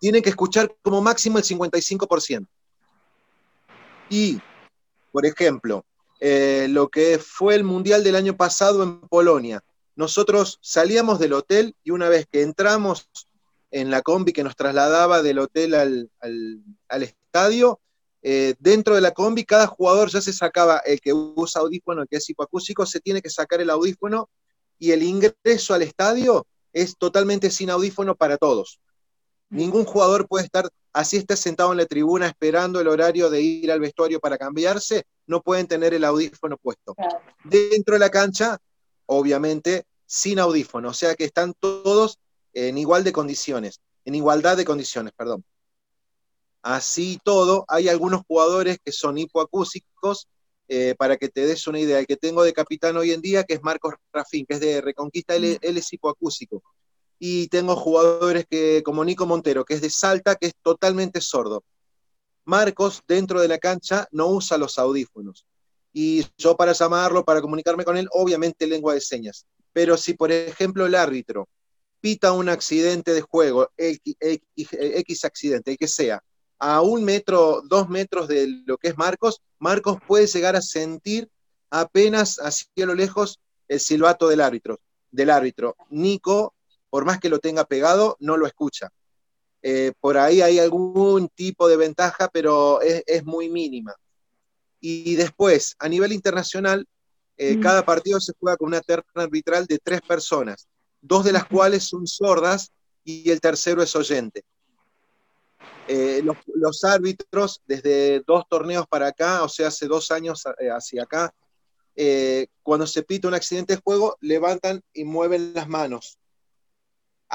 tienen 0.00 0.22
que 0.22 0.30
escuchar 0.30 0.74
como 0.80 1.02
máximo 1.02 1.36
el 1.36 1.44
55%. 1.44 2.46
Y, 4.08 4.40
por 5.12 5.26
ejemplo, 5.26 5.84
eh, 6.26 6.68
lo 6.70 6.88
que 6.88 7.18
fue 7.18 7.54
el 7.54 7.64
Mundial 7.64 8.02
del 8.02 8.16
año 8.16 8.34
pasado 8.34 8.82
en 8.82 8.98
Polonia. 8.98 9.62
Nosotros 9.94 10.58
salíamos 10.62 11.18
del 11.18 11.34
hotel 11.34 11.76
y 11.84 11.90
una 11.90 12.08
vez 12.08 12.26
que 12.32 12.40
entramos 12.40 13.10
en 13.70 13.90
la 13.90 14.00
combi 14.00 14.32
que 14.32 14.42
nos 14.42 14.56
trasladaba 14.56 15.20
del 15.20 15.38
hotel 15.38 15.74
al, 15.74 17.02
estadio, 17.02 17.78
eh, 18.22 18.54
dentro 18.58 18.94
de 18.94 19.02
la 19.02 19.10
combi 19.10 19.44
cada 19.44 19.66
jugador 19.66 20.08
ya 20.08 20.22
se 20.22 20.32
sacaba, 20.32 20.78
el 20.78 20.98
que 20.98 21.12
usa 21.12 21.60
audífono, 21.60 22.00
el 22.00 22.08
que 22.08 22.16
es 22.16 22.30
hipoacústico, 22.30 22.86
se 22.86 23.00
tiene 23.00 23.20
que 23.20 23.28
sacar 23.28 23.60
el 23.60 23.68
audífono 23.68 24.30
y 24.78 24.92
el 24.92 25.02
ingreso 25.02 25.74
al 25.74 25.82
estadio 25.82 26.46
es 26.72 26.96
totalmente 26.96 27.50
sin 27.50 27.68
audífono 27.68 28.14
para 28.14 28.38
todos. 28.38 28.80
Ningún 29.54 29.84
jugador 29.84 30.26
puede 30.26 30.46
estar, 30.46 30.68
así 30.92 31.16
está 31.16 31.36
sentado 31.36 31.70
en 31.70 31.78
la 31.78 31.86
tribuna 31.86 32.26
esperando 32.26 32.80
el 32.80 32.88
horario 32.88 33.30
de 33.30 33.40
ir 33.40 33.70
al 33.70 33.78
vestuario 33.78 34.18
para 34.18 34.36
cambiarse, 34.36 35.04
no 35.28 35.42
pueden 35.42 35.68
tener 35.68 35.94
el 35.94 36.02
audífono 36.02 36.56
puesto. 36.56 36.96
Dentro 37.44 37.94
de 37.94 38.00
la 38.00 38.10
cancha, 38.10 38.58
obviamente, 39.06 39.84
sin 40.06 40.40
audífono, 40.40 40.88
o 40.88 40.92
sea 40.92 41.14
que 41.14 41.22
están 41.22 41.54
todos 41.54 42.18
en 42.52 42.76
igual 42.78 43.04
de 43.04 43.12
condiciones, 43.12 43.78
en 44.04 44.16
igualdad 44.16 44.56
de 44.56 44.64
condiciones, 44.64 45.12
perdón. 45.16 45.44
Así 46.60 47.20
todo, 47.22 47.64
hay 47.68 47.88
algunos 47.88 48.22
jugadores 48.26 48.78
que 48.84 48.90
son 48.90 49.18
hipoacúsicos, 49.18 50.26
eh, 50.66 50.96
para 50.98 51.16
que 51.16 51.28
te 51.28 51.46
des 51.46 51.64
una 51.68 51.78
idea, 51.78 52.00
el 52.00 52.08
que 52.08 52.16
tengo 52.16 52.42
de 52.42 52.52
capitán 52.52 52.96
hoy 52.96 53.12
en 53.12 53.20
día, 53.20 53.44
que 53.44 53.54
es 53.54 53.62
Marcos 53.62 53.94
Rafín, 54.12 54.46
que 54.46 54.54
es 54.54 54.60
de 54.60 54.80
Reconquista, 54.80 55.36
él, 55.36 55.58
él 55.62 55.76
es 55.76 55.92
hipoacúsico 55.92 56.60
y 57.18 57.48
tengo 57.48 57.76
jugadores 57.76 58.46
que, 58.48 58.82
como 58.82 59.04
Nico 59.04 59.26
Montero, 59.26 59.64
que 59.64 59.74
es 59.74 59.80
de 59.80 59.90
Salta, 59.90 60.36
que 60.36 60.46
es 60.46 60.54
totalmente 60.62 61.20
sordo. 61.20 61.64
Marcos, 62.44 63.02
dentro 63.08 63.40
de 63.40 63.48
la 63.48 63.58
cancha, 63.58 64.06
no 64.10 64.28
usa 64.28 64.58
los 64.58 64.78
audífonos. 64.78 65.46
Y 65.92 66.26
yo 66.36 66.56
para 66.56 66.72
llamarlo, 66.72 67.24
para 67.24 67.40
comunicarme 67.40 67.84
con 67.84 67.96
él, 67.96 68.08
obviamente 68.12 68.66
lengua 68.66 68.94
de 68.94 69.00
señas. 69.00 69.46
Pero 69.72 69.96
si, 69.96 70.14
por 70.14 70.30
ejemplo, 70.32 70.86
el 70.86 70.94
árbitro 70.94 71.48
pita 72.00 72.32
un 72.32 72.48
accidente 72.48 73.14
de 73.14 73.22
juego, 73.22 73.70
X, 73.76 75.24
accidente, 75.24 75.70
el 75.70 75.78
que 75.78 75.88
sea, 75.88 76.22
a 76.58 76.82
un 76.82 77.04
metro, 77.04 77.62
dos 77.64 77.88
metros 77.88 78.28
de 78.28 78.46
lo 78.66 78.76
que 78.76 78.88
es 78.88 78.98
Marcos, 78.98 79.40
Marcos 79.58 79.98
puede 80.06 80.26
llegar 80.26 80.56
a 80.56 80.62
sentir 80.62 81.28
apenas 81.70 82.38
así 82.38 82.66
a 82.80 82.86
lo 82.86 82.94
lejos 82.94 83.40
el 83.68 83.80
silbato 83.80 84.28
del 84.28 84.40
árbitro. 84.40 84.80
Del 85.10 85.30
árbitro. 85.30 85.76
Nico 85.90 86.53
por 86.94 87.04
más 87.04 87.18
que 87.18 87.28
lo 87.28 87.40
tenga 87.40 87.64
pegado, 87.64 88.16
no 88.20 88.36
lo 88.36 88.46
escucha. 88.46 88.88
Eh, 89.62 89.94
por 89.98 90.16
ahí 90.16 90.42
hay 90.42 90.60
algún 90.60 91.28
tipo 91.34 91.66
de 91.66 91.76
ventaja, 91.76 92.28
pero 92.32 92.80
es, 92.82 93.24
muy 93.24 93.48
mínima. 93.48 93.96
Y 94.78 95.16
después, 95.16 95.74
a 95.80 95.88
nivel 95.88 96.12
internacional, 96.12 96.86
eh, 97.36 97.56
mm. 97.56 97.60
cada 97.60 97.84
partido 97.84 98.20
se 98.20 98.32
juega 98.38 98.56
con 98.56 98.68
una 98.68 98.80
terna 98.80 99.24
arbitral 99.24 99.66
de 99.66 99.80
tres 99.80 100.02
personas, 100.02 100.68
dos 101.00 101.24
de 101.24 101.32
las 101.32 101.46
cuales 101.46 101.82
son 101.82 102.06
sordas 102.06 102.70
y 103.02 103.28
el 103.28 103.40
tercero 103.40 103.82
es 103.82 103.96
oyente. 103.96 104.44
Eh, 105.88 106.22
los, 106.22 106.84
árbitros, 106.84 107.60
desde 107.66 108.22
dos 108.24 108.44
torneos 108.48 108.86
para 108.86 109.08
acá, 109.08 109.42
o 109.42 109.48
sea, 109.48 109.66
hace 109.66 109.88
dos 109.88 110.12
años 110.12 110.44
hacia 110.72 111.02
acá, 111.02 111.34
cuando 112.62 112.86
se 112.86 113.02
pita 113.02 113.26
un 113.26 113.34
accidente 113.34 113.74
de 113.74 113.82
juego, 113.82 114.16
levantan 114.20 114.80
y 114.92 115.02
mueven 115.02 115.54
las 115.54 115.68
manos. 115.68 116.20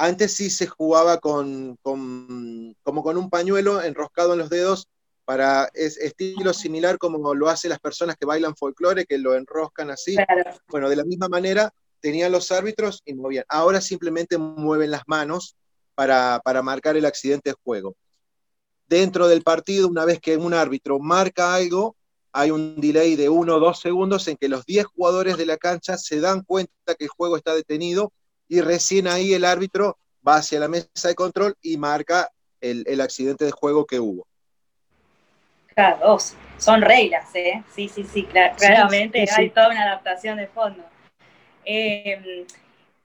Antes 0.02 0.32
sí 0.32 0.48
se 0.48 0.66
jugaba 0.66 1.18
con, 1.18 1.76
como 1.82 3.02
con 3.02 3.18
un 3.18 3.28
pañuelo 3.28 3.82
enroscado 3.82 4.32
en 4.32 4.38
los 4.38 4.48
dedos 4.48 4.88
para 5.26 5.68
es 5.74 5.98
estilo 5.98 6.54
similar 6.54 6.96
como 6.96 7.34
lo 7.34 7.50
hacen 7.50 7.68
las 7.68 7.80
personas 7.80 8.16
que 8.16 8.24
bailan 8.24 8.56
folclore, 8.56 9.04
que 9.04 9.18
lo 9.18 9.34
enroscan 9.34 9.90
así. 9.90 10.16
Bueno, 10.68 10.88
de 10.88 10.96
la 10.96 11.04
misma 11.04 11.28
manera 11.28 11.70
tenían 12.00 12.32
los 12.32 12.50
árbitros 12.50 13.02
y 13.04 13.12
movían. 13.12 13.44
Ahora 13.46 13.82
simplemente 13.82 14.38
mueven 14.38 14.90
las 14.90 15.02
manos 15.06 15.54
para, 15.94 16.40
para 16.42 16.62
marcar 16.62 16.96
el 16.96 17.04
accidente 17.04 17.50
de 17.50 17.56
juego. 17.62 17.94
Dentro 18.86 19.28
del 19.28 19.42
partido, 19.42 19.86
una 19.86 20.06
vez 20.06 20.18
que 20.18 20.38
un 20.38 20.54
árbitro 20.54 20.98
marca 20.98 21.54
algo, 21.54 21.94
hay 22.32 22.50
un 22.50 22.80
delay 22.80 23.16
de 23.16 23.28
uno 23.28 23.56
o 23.56 23.60
dos 23.60 23.80
segundos 23.80 24.26
en 24.28 24.38
que 24.38 24.48
los 24.48 24.64
10 24.64 24.86
jugadores 24.86 25.36
de 25.36 25.44
la 25.44 25.58
cancha 25.58 25.98
se 25.98 26.20
dan 26.20 26.40
cuenta 26.40 26.94
que 26.98 27.04
el 27.04 27.10
juego 27.10 27.36
está 27.36 27.54
detenido 27.54 28.14
y 28.50 28.60
recién 28.60 29.06
ahí 29.06 29.32
el 29.32 29.44
árbitro 29.44 29.96
va 30.26 30.36
hacia 30.36 30.58
la 30.58 30.68
mesa 30.68 31.08
de 31.08 31.14
control 31.14 31.56
y 31.62 31.76
marca 31.76 32.28
el, 32.60 33.00
accidente 33.00 33.44
de 33.44 33.52
juego 33.52 33.86
que 33.86 34.00
hubo. 34.00 34.26
Claro, 35.68 36.18
son 36.58 36.82
reglas, 36.82 37.34
¿eh? 37.34 37.62
Sí, 37.74 37.88
sí, 37.88 38.04
sí, 38.04 38.26
claramente 38.58 39.24
hay 39.34 39.50
toda 39.50 39.68
una 39.68 39.84
adaptación 39.84 40.36
de 40.36 40.48
fondo. 40.48 40.82
Em, 41.64 42.44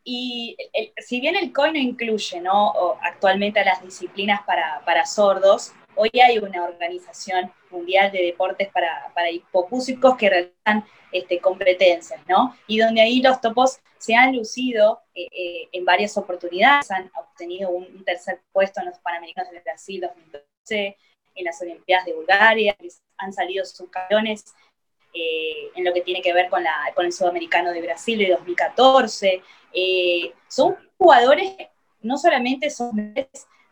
y 0.04 0.58
si 0.98 1.22
bien 1.22 1.36
el 1.36 1.54
COI 1.54 1.74
no 1.74 1.80
incluye 1.80 2.42
¿no? 2.42 2.98
actualmente 3.02 3.60
a 3.60 3.66
las 3.66 3.84
disciplinas 3.84 4.42
para, 4.48 4.82
para 4.84 5.06
sordos, 5.06 5.74
Hoy 5.96 6.12
hay 6.22 6.38
una 6.40 6.64
organización 6.64 7.52
mundial 7.70 8.12
de 8.12 8.24
deportes 8.24 8.70
para, 8.70 9.12
para 9.14 9.32
hipocúsicos 9.32 10.18
que 10.18 10.30
realizan 10.30 10.86
este, 11.12 11.40
competencias, 11.40 12.20
¿no? 12.28 12.56
Y 12.68 12.78
donde 12.78 13.02
ahí 13.02 13.22
los 13.22 13.40
topos 13.40 13.80
se 13.98 14.16
han 14.16 14.36
lucido 14.36 15.02
eh, 15.14 15.28
eh, 15.32 15.70
en 15.72 15.86
varias 15.86 16.18
oportunidades, 16.18 16.92
han 16.92 17.10
obtenido 17.16 17.70
un, 17.70 18.04
tercer 18.04 18.42
puesto 18.52 18.82
en 18.82 18.88
los 18.88 19.00
Panamericanos 19.00 19.52
de 19.52 19.62
Brasil 19.62 20.02
2012, 20.02 20.98
en 21.36 21.46
las 21.46 21.62
Olimpiadas 21.62 22.06
de 22.06 22.14
Bulgaria, 22.14 22.75
han 23.18 23.34
salido 23.34 23.64
subcampeones 23.66 24.54
eh, 25.14 25.72
en 25.75 25.86
lo 25.86 25.94
que 25.94 26.02
tiene 26.02 26.22
que 26.22 26.34
ver 26.34 26.50
con, 26.50 26.64
el 26.98 27.14
Sudamericano 27.14 27.72
de 27.72 27.82
Brasil 27.82 28.20
de 28.20 28.32
2014. 28.32 29.42
son 30.50 30.75
jugadores, 30.98 31.56
no 32.02 32.18
solamente 32.18 32.70
son 32.70 33.16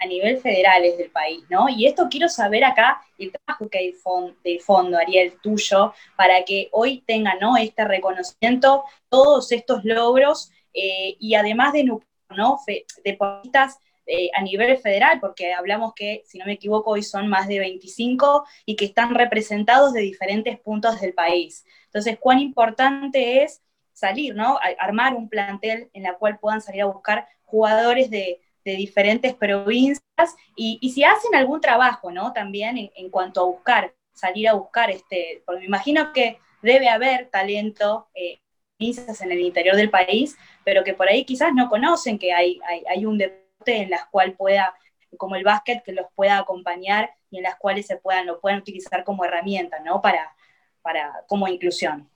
a 0.04 0.08
nivel 0.08 0.38
federal 0.38 0.82
del 0.82 1.10
país, 1.12 1.44
¿no? 1.50 1.70
Y 1.70 1.86
esto 1.86 2.08
quiero 2.10 2.28
saber 2.28 2.64
acá 2.64 3.02
el 3.18 3.32
trabajo 3.32 3.70
que 3.70 3.78
hay 3.78 3.96
de 4.44 4.60
fondo, 4.60 4.98
Ariel, 4.98 5.34
tuyo, 5.42 5.94
para 6.18 6.44
que 6.44 6.68
hoy 6.72 7.02
tengan, 7.08 7.40
¿no? 7.40 7.56
Este 7.56 7.86
reconocimiento, 7.86 8.84
todos 9.10 9.52
estos 9.52 9.86
logros 9.86 10.52
eh, 10.74 11.16
y 11.20 11.36
además 11.36 11.74
de 11.74 11.86
¿no? 11.86 12.60
deportistas 13.04 13.78
eh, 14.06 14.30
a 14.36 14.42
nivel 14.42 14.78
federal, 14.78 15.20
porque 15.22 15.54
hablamos 15.54 15.94
que, 15.94 16.24
si 16.26 16.38
no 16.38 16.46
me 16.46 16.54
equivoco, 16.54 16.92
hoy 16.92 17.04
son 17.04 17.30
más 17.30 17.48
de 17.48 17.60
25 17.60 18.46
y 18.66 18.76
que 18.76 18.86
están 18.86 19.16
representados 19.16 19.94
de 19.94 20.02
diferentes 20.02 20.60
puntos 20.60 21.00
del 21.00 21.14
país. 21.14 21.64
Entonces, 21.86 22.18
cuán 22.20 22.40
importante 22.40 23.44
es 23.44 23.62
salir, 23.94 24.36
¿no? 24.36 24.60
armar 24.80 25.14
un 25.14 25.30
plantel 25.30 25.90
en 25.94 26.04
la 26.04 26.16
cual 26.16 26.40
puedan 26.40 26.62
salir 26.62 26.82
a 26.82 26.88
buscar 26.88 27.28
jugadores 27.44 28.10
de, 28.10 28.42
de 28.64 28.76
diferentes 28.76 29.34
provincias 29.34 30.36
y, 30.56 30.92
si 30.94 31.04
hacen 31.04 31.36
algún 31.36 31.62
trabajo, 31.62 32.12
¿no? 32.12 32.34
También 32.34 32.92
en, 32.96 33.10
cuanto 33.10 33.42
a 33.42 33.46
buscar, 33.46 33.94
salir 34.14 34.48
a 34.48 34.54
buscar, 34.54 34.90
este, 34.90 35.44
porque 35.46 35.62
me 35.62 35.68
imagino 35.68 36.14
que 36.14 36.40
debe 36.62 36.90
haber 36.90 37.30
talento 37.30 38.08
eh, 38.16 38.40
en 38.80 39.32
el 39.32 39.40
interior 39.40 39.76
del 39.76 39.90
país, 39.90 40.36
pero 40.66 40.84
que 40.84 40.94
por 40.94 41.08
ahí 41.08 41.24
quizás 41.24 41.54
no 41.54 41.70
conocen 41.70 42.20
que 42.20 42.34
hay, 42.34 42.60
hay, 42.90 43.06
un 43.06 43.18
deporte 43.18 43.78
en 43.78 43.90
las 43.90 44.06
cual 44.08 44.34
pueda, 44.34 44.74
como 45.18 45.36
el 45.36 45.44
básquet, 45.44 45.84
que 45.84 45.94
los 45.94 46.08
pueda 46.16 46.38
acompañar 46.38 47.12
y 47.30 47.38
en 47.38 47.44
las 47.44 47.56
cuales 47.56 47.88
se 47.88 47.98
puedan, 47.98 48.26
lo 48.26 48.42
puedan 48.42 48.60
utilizar 48.60 49.04
como 49.04 49.24
herramienta, 49.24 49.80
¿no? 49.80 50.02
Para, 50.02 50.36
para, 50.82 51.24
como 51.28 51.48
inclusión. 51.48 52.10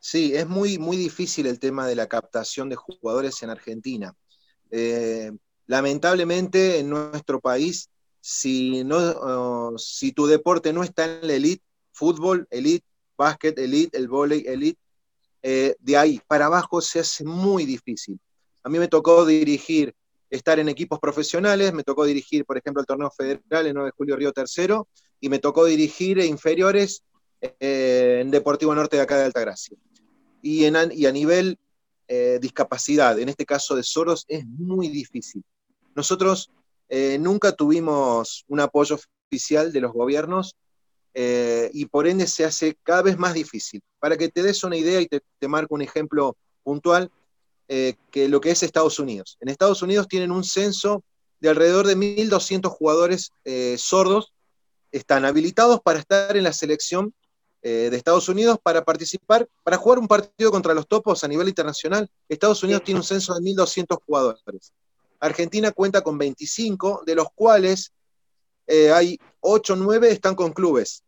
Sí, 0.00 0.34
es 0.34 0.46
muy, 0.46 0.78
muy 0.78 0.96
difícil 0.96 1.46
el 1.46 1.58
tema 1.58 1.86
de 1.86 1.96
la 1.96 2.06
captación 2.06 2.68
de 2.68 2.76
jugadores 2.76 3.42
en 3.42 3.50
Argentina. 3.50 4.14
Eh, 4.70 5.32
lamentablemente 5.66 6.78
en 6.78 6.90
nuestro 6.90 7.40
país, 7.40 7.88
si, 8.20 8.84
no, 8.84 9.78
si 9.78 10.12
tu 10.12 10.26
deporte 10.26 10.72
no 10.72 10.82
está 10.82 11.04
en 11.04 11.26
la 11.26 11.34
elite, 11.34 11.62
fútbol, 11.92 12.46
elite, 12.50 12.84
básquet, 13.16 13.58
elite, 13.58 13.96
el 13.96 14.08
volei, 14.08 14.44
elite, 14.46 14.78
eh, 15.42 15.76
de 15.78 15.96
ahí 15.96 16.20
para 16.26 16.46
abajo 16.46 16.80
se 16.80 17.00
hace 17.00 17.24
muy 17.24 17.64
difícil. 17.64 18.18
A 18.62 18.68
mí 18.68 18.78
me 18.78 18.88
tocó 18.88 19.24
dirigir, 19.24 19.94
estar 20.30 20.58
en 20.58 20.68
equipos 20.68 20.98
profesionales, 20.98 21.72
me 21.72 21.84
tocó 21.84 22.04
dirigir, 22.04 22.44
por 22.44 22.58
ejemplo, 22.58 22.80
el 22.80 22.86
torneo 22.86 23.10
federal 23.10 23.66
en 23.66 23.74
9 23.74 23.86
de 23.86 23.96
julio 23.96 24.16
Río 24.16 24.32
Tercero, 24.32 24.88
y 25.20 25.28
me 25.28 25.38
tocó 25.38 25.64
dirigir 25.64 26.18
inferiores 26.18 27.02
eh, 27.40 28.18
en 28.20 28.30
Deportivo 28.30 28.74
Norte 28.74 28.96
de 28.96 29.02
acá 29.02 29.16
de 29.16 29.24
Altagracia. 29.24 29.76
Y, 30.42 30.64
en, 30.64 30.76
y 30.92 31.06
a 31.06 31.12
nivel 31.12 31.58
eh, 32.10 32.38
discapacidad, 32.40 33.18
en 33.18 33.28
este 33.28 33.44
caso 33.44 33.76
de 33.76 33.82
sordos, 33.82 34.24
es 34.28 34.46
muy 34.46 34.88
difícil. 34.88 35.44
Nosotros 35.94 36.50
eh, 36.88 37.18
nunca 37.20 37.52
tuvimos 37.52 38.46
un 38.48 38.60
apoyo 38.60 38.98
oficial 39.30 39.72
de 39.74 39.82
los 39.82 39.92
gobiernos 39.92 40.56
eh, 41.12 41.70
y 41.74 41.84
por 41.84 42.06
ende 42.06 42.26
se 42.26 42.46
hace 42.46 42.78
cada 42.82 43.02
vez 43.02 43.18
más 43.18 43.34
difícil. 43.34 43.82
Para 43.98 44.16
que 44.16 44.30
te 44.30 44.42
des 44.42 44.64
una 44.64 44.78
idea 44.78 45.02
y 45.02 45.06
te, 45.06 45.20
te 45.38 45.48
marco 45.48 45.74
un 45.74 45.82
ejemplo 45.82 46.34
puntual, 46.62 47.10
que 47.68 48.28
lo 48.30 48.40
que 48.40 48.52
es 48.52 48.62
Estados 48.62 48.98
Unidos. 48.98 49.36
En 49.40 49.50
Estados 49.50 49.82
Unidos 49.82 50.08
tienen 50.08 50.30
un 50.30 50.42
censo 50.42 51.04
de 51.38 51.50
alrededor 51.50 51.86
de 51.86 51.98
1.200 51.98 52.70
jugadores 52.70 53.32
sordos, 53.76 54.32
están 54.90 55.26
habilitados 55.26 55.82
para 55.82 55.98
estar 55.98 56.34
en 56.34 56.44
la 56.44 56.54
selección 56.54 57.12
eh, 57.62 57.88
de 57.90 57.96
Estados 57.96 58.28
Unidos 58.28 58.58
para 58.62 58.84
participar, 58.84 59.48
para 59.64 59.76
jugar 59.76 59.98
un 59.98 60.06
partido 60.06 60.50
contra 60.50 60.74
los 60.74 60.86
topos 60.86 61.24
a 61.24 61.28
nivel 61.28 61.48
internacional. 61.48 62.08
Estados 62.28 62.62
Unidos 62.62 62.84
tiene 62.84 63.00
un 63.00 63.04
censo 63.04 63.34
de 63.34 63.40
1.200 63.40 63.98
jugadores. 64.06 64.72
Argentina 65.20 65.72
cuenta 65.72 66.02
con 66.02 66.18
25, 66.18 67.02
de 67.04 67.14
los 67.16 67.26
cuales 67.34 67.92
eh, 68.66 68.92
hay 68.92 69.18
8 69.40 69.72
o 69.72 69.76
9 69.76 70.10
están 70.10 70.34
con 70.34 70.52
clubes. 70.52 71.02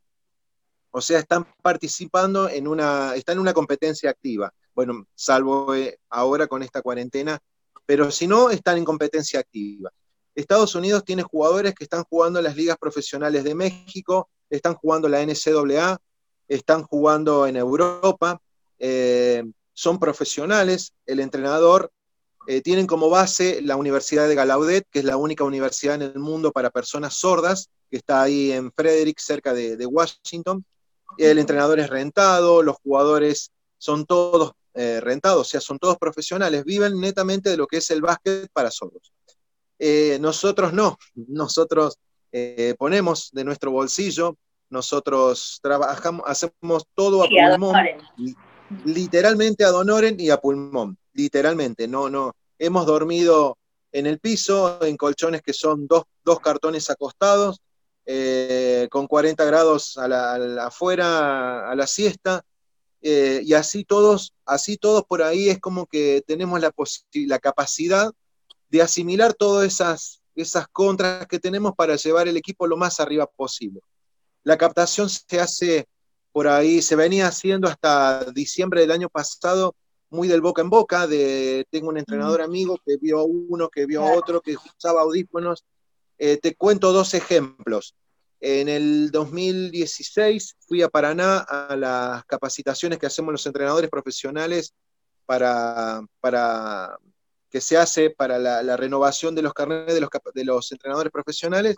O 0.91 1.01
sea, 1.01 1.21
están 1.21 1.47
participando 1.63 2.49
en 2.49 2.67
una, 2.67 3.15
están 3.15 3.35
en 3.35 3.41
una 3.41 3.55
competencia 3.55 4.11
activa. 4.11 4.53
Bueno, 4.75 5.07
salvo 5.15 5.75
eh, 5.75 6.01
ahora 6.09 6.49
con 6.49 6.63
esta 6.63 6.83
cuarentena, 6.83 7.39
pero 7.87 8.11
si 8.11 8.27
no, 8.27 8.51
están 8.51 8.79
en 8.79 8.85
competencia 8.85 9.39
activa. 9.39 9.93
Estados 10.35 10.75
Unidos 10.75 11.05
tiene 11.05 11.23
jugadores 11.23 11.75
que 11.75 11.85
están 11.85 12.05
jugando 12.05 12.39
en 12.39 12.45
las 12.45 12.57
ligas 12.57 12.77
profesionales 12.79 13.45
de 13.45 13.55
México, 13.55 14.29
están 14.49 14.75
jugando 14.75 15.09
la 15.09 15.25
NCAA, 15.25 15.99
están 16.51 16.83
jugando 16.83 17.47
en 17.47 17.57
Europa, 17.57 18.43
eh, 18.81 19.45
son 19.73 20.01
profesionales, 20.01 20.93
el 21.07 21.21
entrenador 21.21 21.93
eh, 22.49 22.61
tienen 22.61 22.89
como 22.89 23.09
base 23.09 23.63
la 23.63 23.77
Universidad 23.77 24.27
de 24.27 24.35
Gallaudet, 24.35 24.85
que 24.91 24.99
es 24.99 25.05
la 25.05 25.17
única 25.17 25.45
universidad 25.45 25.95
en 25.95 26.03
el 26.03 26.19
mundo 26.19 26.51
para 26.51 26.71
personas 26.71 27.15
sordas, 27.15 27.71
que 27.89 27.99
está 27.99 28.23
ahí 28.23 28.51
en 28.51 28.73
Frederick, 28.73 29.21
cerca 29.21 29.55
de, 29.55 29.87
Washington. 29.87 30.65
El 31.19 31.39
entrenador 31.39 31.79
es 31.79 31.89
rentado, 31.89 32.63
los 32.65 32.77
jugadores 32.83 33.53
son 33.79 34.05
todos 34.05 34.53
eh, 34.75 35.01
rentados, 35.01 35.47
o 35.47 35.51
sea, 35.51 35.61
son 35.61 35.79
todos 35.79 35.99
profesionales, 35.99 36.65
viven 36.65 36.99
netamente 36.99 37.51
de 37.51 37.57
lo 37.57 37.69
que 37.69 37.77
es 37.77 37.91
el 37.91 38.01
básquet 38.01 38.51
para 38.53 38.73
sordos. 38.73 39.13
Eh, 39.79 40.19
nosotros 40.21 40.73
no, 40.73 40.99
nosotros 41.15 41.97
ponemos 42.79 43.31
de 43.33 43.43
nuestro 43.43 43.73
bolsillo, 43.73 44.37
nosotros 44.71 45.59
trabajamos, 45.63 46.23
hacemos 46.27 46.87
todo 46.95 47.25
a 47.25 47.29
pulmón, 47.29 47.77
literalmente 48.85 49.65
a 49.65 49.71
donoren 49.71 50.19
y 50.19 50.31
a 50.31 50.39
pulmón 50.39 50.97
literalmente, 51.13 51.89
no, 51.89 52.09
no. 52.11 52.35
Hemos 52.59 52.87
dormido 52.87 53.59
en 53.93 54.07
el 54.07 54.19
piso, 54.21 54.83
en 54.83 54.97
colchones 54.97 55.43
que 55.43 55.53
son 55.53 55.87
dos, 55.87 56.05
cartones 56.41 56.91
acostados, 56.91 57.61
eh, 58.07 58.89
con 58.91 59.07
40 59.07 59.45
grados 59.45 59.97
a 59.99 60.09
la, 60.09 60.67
afuera, 60.67 61.71
a 61.71 61.75
la 61.75 61.87
siesta, 61.87 62.43
eh, 63.03 63.41
y 63.45 63.55
así 63.55 63.85
todos, 63.85 64.35
así 64.45 64.77
todos 64.77 65.05
por 65.05 65.23
ahí 65.23 65.49
es 65.49 65.59
como 65.59 65.87
que 65.87 66.23
tenemos 66.27 66.61
la, 66.61 66.73
la 67.13 67.39
capacidad 67.39 68.13
de 68.69 68.83
asimilar 68.83 69.35
todas 69.35 69.67
esas, 69.67 70.23
esas 70.35 70.69
contras 70.69 71.27
que 71.27 71.39
tenemos 71.39 71.73
para 71.75 71.97
llevar 71.97 72.29
el 72.29 72.37
equipo 72.37 72.67
lo 72.67 72.77
más 72.77 73.01
arriba 73.01 73.27
posible. 73.27 73.81
La 74.45 74.57
captación 74.57 75.09
se 75.09 75.41
hace 75.41 75.89
por 76.33 76.49
ahí, 76.49 76.83
se 76.83 76.97
venía 76.97 77.27
haciendo 77.27 77.69
hasta 77.69 78.25
diciembre 78.33 78.81
del 78.81 78.93
año 78.93 79.09
pasado 79.09 79.75
muy 80.11 80.29
del 80.29 80.41
boca 80.41 80.61
en 80.63 80.71
boca, 80.71 81.07
de 81.07 81.67
tengo 81.71 81.89
un 81.89 81.99
entrenador 81.99 82.43
amigo 82.43 82.77
que 82.85 82.97
vio 82.97 83.21
a 83.21 83.25
uno, 83.25 83.69
que 83.69 83.87
vio 83.87 84.03
a 84.03 84.13
otro, 84.13 84.41
que 84.41 84.57
usaba 84.77 85.03
audífonos. 85.03 85.65
Eh, 86.19 86.37
te 86.37 86.55
cuento 86.55 86.93
dos 86.93 87.15
ejemplos. 87.15 87.95
En 88.41 88.69
el 88.69 89.11
2016 89.11 90.57
fui 90.67 90.83
a 90.83 90.89
Paraná 90.89 91.39
a 91.39 91.77
las 91.77 92.25
capacitaciones 92.25 92.99
que 92.99 93.07
hacemos 93.07 93.33
los 93.33 93.47
entrenadores 93.47 93.91
profesionales 93.91 94.75
para, 95.27 96.03
para 96.21 96.99
que 97.51 97.61
se 97.61 97.77
hace 97.77 98.11
para 98.11 98.39
la, 98.39 98.77
renovación 98.77 99.35
de 99.35 99.43
los 99.43 99.53
carnets 99.53 99.95
de 99.95 100.01
los, 100.01 100.11
de 100.35 100.45
los 100.45 100.73
entrenadores 100.73 101.13
profesionales. 101.13 101.77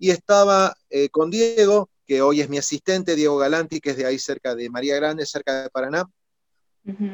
Y 0.00 0.10
estaba 0.10 0.74
eh, 0.88 1.10
con 1.10 1.30
Diego, 1.30 1.88
que 2.04 2.22
hoy 2.22 2.40
es 2.40 2.48
mi 2.48 2.58
asistente, 2.58 3.14
Diego 3.14 3.36
Galanti, 3.36 3.80
que 3.80 3.90
es 3.90 3.96
de 3.96 4.06
ahí 4.06 4.18
cerca 4.18 4.56
de 4.56 4.68
María 4.68 4.96
Grande, 4.96 5.24
cerca 5.26 5.62
de 5.62 5.70
Paraná 5.70 6.04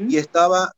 y 0.08 0.16
estaba, 0.16 0.72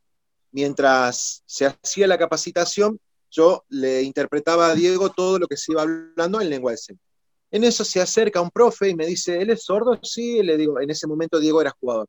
mientras 0.50 1.42
se 1.46 1.66
hacía 1.66 2.06
la 2.06 2.18
capacitación, 2.18 2.98
yo 3.30 3.64
le 3.68 4.02
interpretaba 4.02 4.70
a 4.70 4.74
Diego 4.74 5.10
todo 5.10 5.38
lo 5.38 5.46
que 5.46 5.56
se 5.56 5.72
iba 5.72 5.82
hablando 5.82 6.40
en 6.40 6.50
lengua 6.50 6.72
de 6.72 6.78
señas. 6.78 7.02
En 7.50 7.64
eso 7.64 7.84
se 7.84 8.00
acerca 8.00 8.40
un 8.40 8.50
profe 8.50 8.88
y 8.88 8.94
me 8.94 9.06
dice, 9.06 9.40
¿él 9.40 9.50
es 9.50 9.64
sordo? 9.64 9.98
Sí, 10.02 10.42
le 10.42 10.56
digo, 10.56 10.80
en 10.80 10.90
ese 10.90 11.06
momento 11.06 11.38
Diego 11.38 11.60
era 11.60 11.74
jugador. 11.78 12.08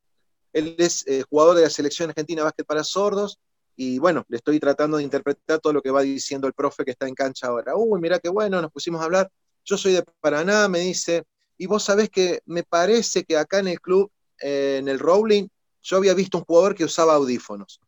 Él 0.52 0.76
es 0.78 1.06
eh, 1.08 1.24
jugador 1.30 1.58
de 1.58 1.64
la 1.64 1.70
selección 1.70 2.10
argentina 2.10 2.44
básquet 2.44 2.66
para 2.66 2.84
sordos 2.84 3.40
y 3.76 4.00
bueno, 4.00 4.26
le 4.28 4.38
estoy 4.38 4.60
tratando 4.60 4.98
de 4.98 5.04
interpretar 5.04 5.60
todo 5.60 5.72
lo 5.72 5.82
que 5.82 5.92
va 5.92 6.02
diciendo 6.02 6.48
el 6.48 6.54
profe 6.54 6.84
que 6.84 6.92
está 6.92 7.08
en 7.08 7.16
cancha 7.16 7.48
ahora. 7.48 7.76
Uy, 7.76 8.02
mira 8.02 8.20
qué 8.20 8.30
bueno, 8.30 8.62
nos 8.62 8.72
pusimos 8.72 9.02
a 9.02 9.06
hablar. 9.06 9.30
Yo 9.70 9.78
soy 9.78 9.94
de 9.94 10.04
Paraná, 10.20 10.68
me 10.68 10.80
dice, 10.80 11.26
y 11.56 11.68
vos 11.68 11.84
sabés 11.84 12.10
que 12.10 12.42
me 12.48 12.64
parece 12.64 13.24
que 13.24 13.38
acá 13.38 13.60
en 13.60 13.68
el 13.68 13.80
club, 13.80 14.12
eh, 14.42 14.78
en 14.80 14.90
el 14.90 14.98
Rowling, 14.98 15.48
yo 15.84 15.98
había 15.98 16.16
visto 16.16 16.40
un 16.40 16.44
jugador 16.44 16.74
que 16.74 16.86
usaba 16.86 17.14
audífonos. 17.14 17.80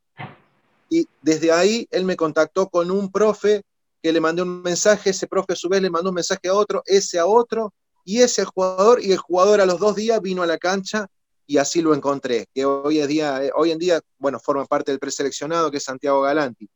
Y 0.92 1.08
desde 1.24 1.52
ahí 1.52 1.88
él 1.90 2.06
me 2.06 2.16
contactó 2.16 2.70
con 2.70 2.92
un 2.92 3.12
profe 3.12 3.64
que 4.00 4.12
le 4.12 4.22
mandé 4.22 4.44
un 4.44 4.62
mensaje, 4.62 5.10
ese 5.10 5.26
profe 5.26 5.54
a 5.54 5.56
su 5.56 5.70
vez 5.70 5.82
le 5.82 5.90
mandó 5.90 6.10
un 6.10 6.16
mensaje 6.16 6.50
a 6.50 6.54
otro, 6.54 6.84
ese 6.86 7.18
a 7.18 7.26
otro, 7.26 7.74
y 8.06 8.22
ese 8.22 8.46
jugador, 8.46 9.04
y 9.04 9.12
el 9.12 9.18
jugador 9.18 9.60
a 9.60 9.66
los 9.66 9.80
dos 9.80 9.96
días 9.96 10.22
vino 10.22 10.44
a 10.44 10.46
la 10.46 10.60
cancha 10.60 11.08
y 11.48 11.58
así 11.58 11.82
lo 11.82 11.96
encontré, 11.96 12.46
que 12.54 12.64
hoy, 12.64 13.00
en 13.00 13.08
día, 13.08 13.44
eh, 13.44 13.52
hoy 13.56 13.72
en 13.72 13.80
día, 13.80 14.00
bueno, 14.20 14.40
forma 14.40 14.66
parte 14.66 14.92
del 14.92 15.00
preseleccionado, 15.00 15.72
que 15.72 15.78
es 15.78 15.84
Santiago 15.84 16.22
Galanti, 16.22 16.70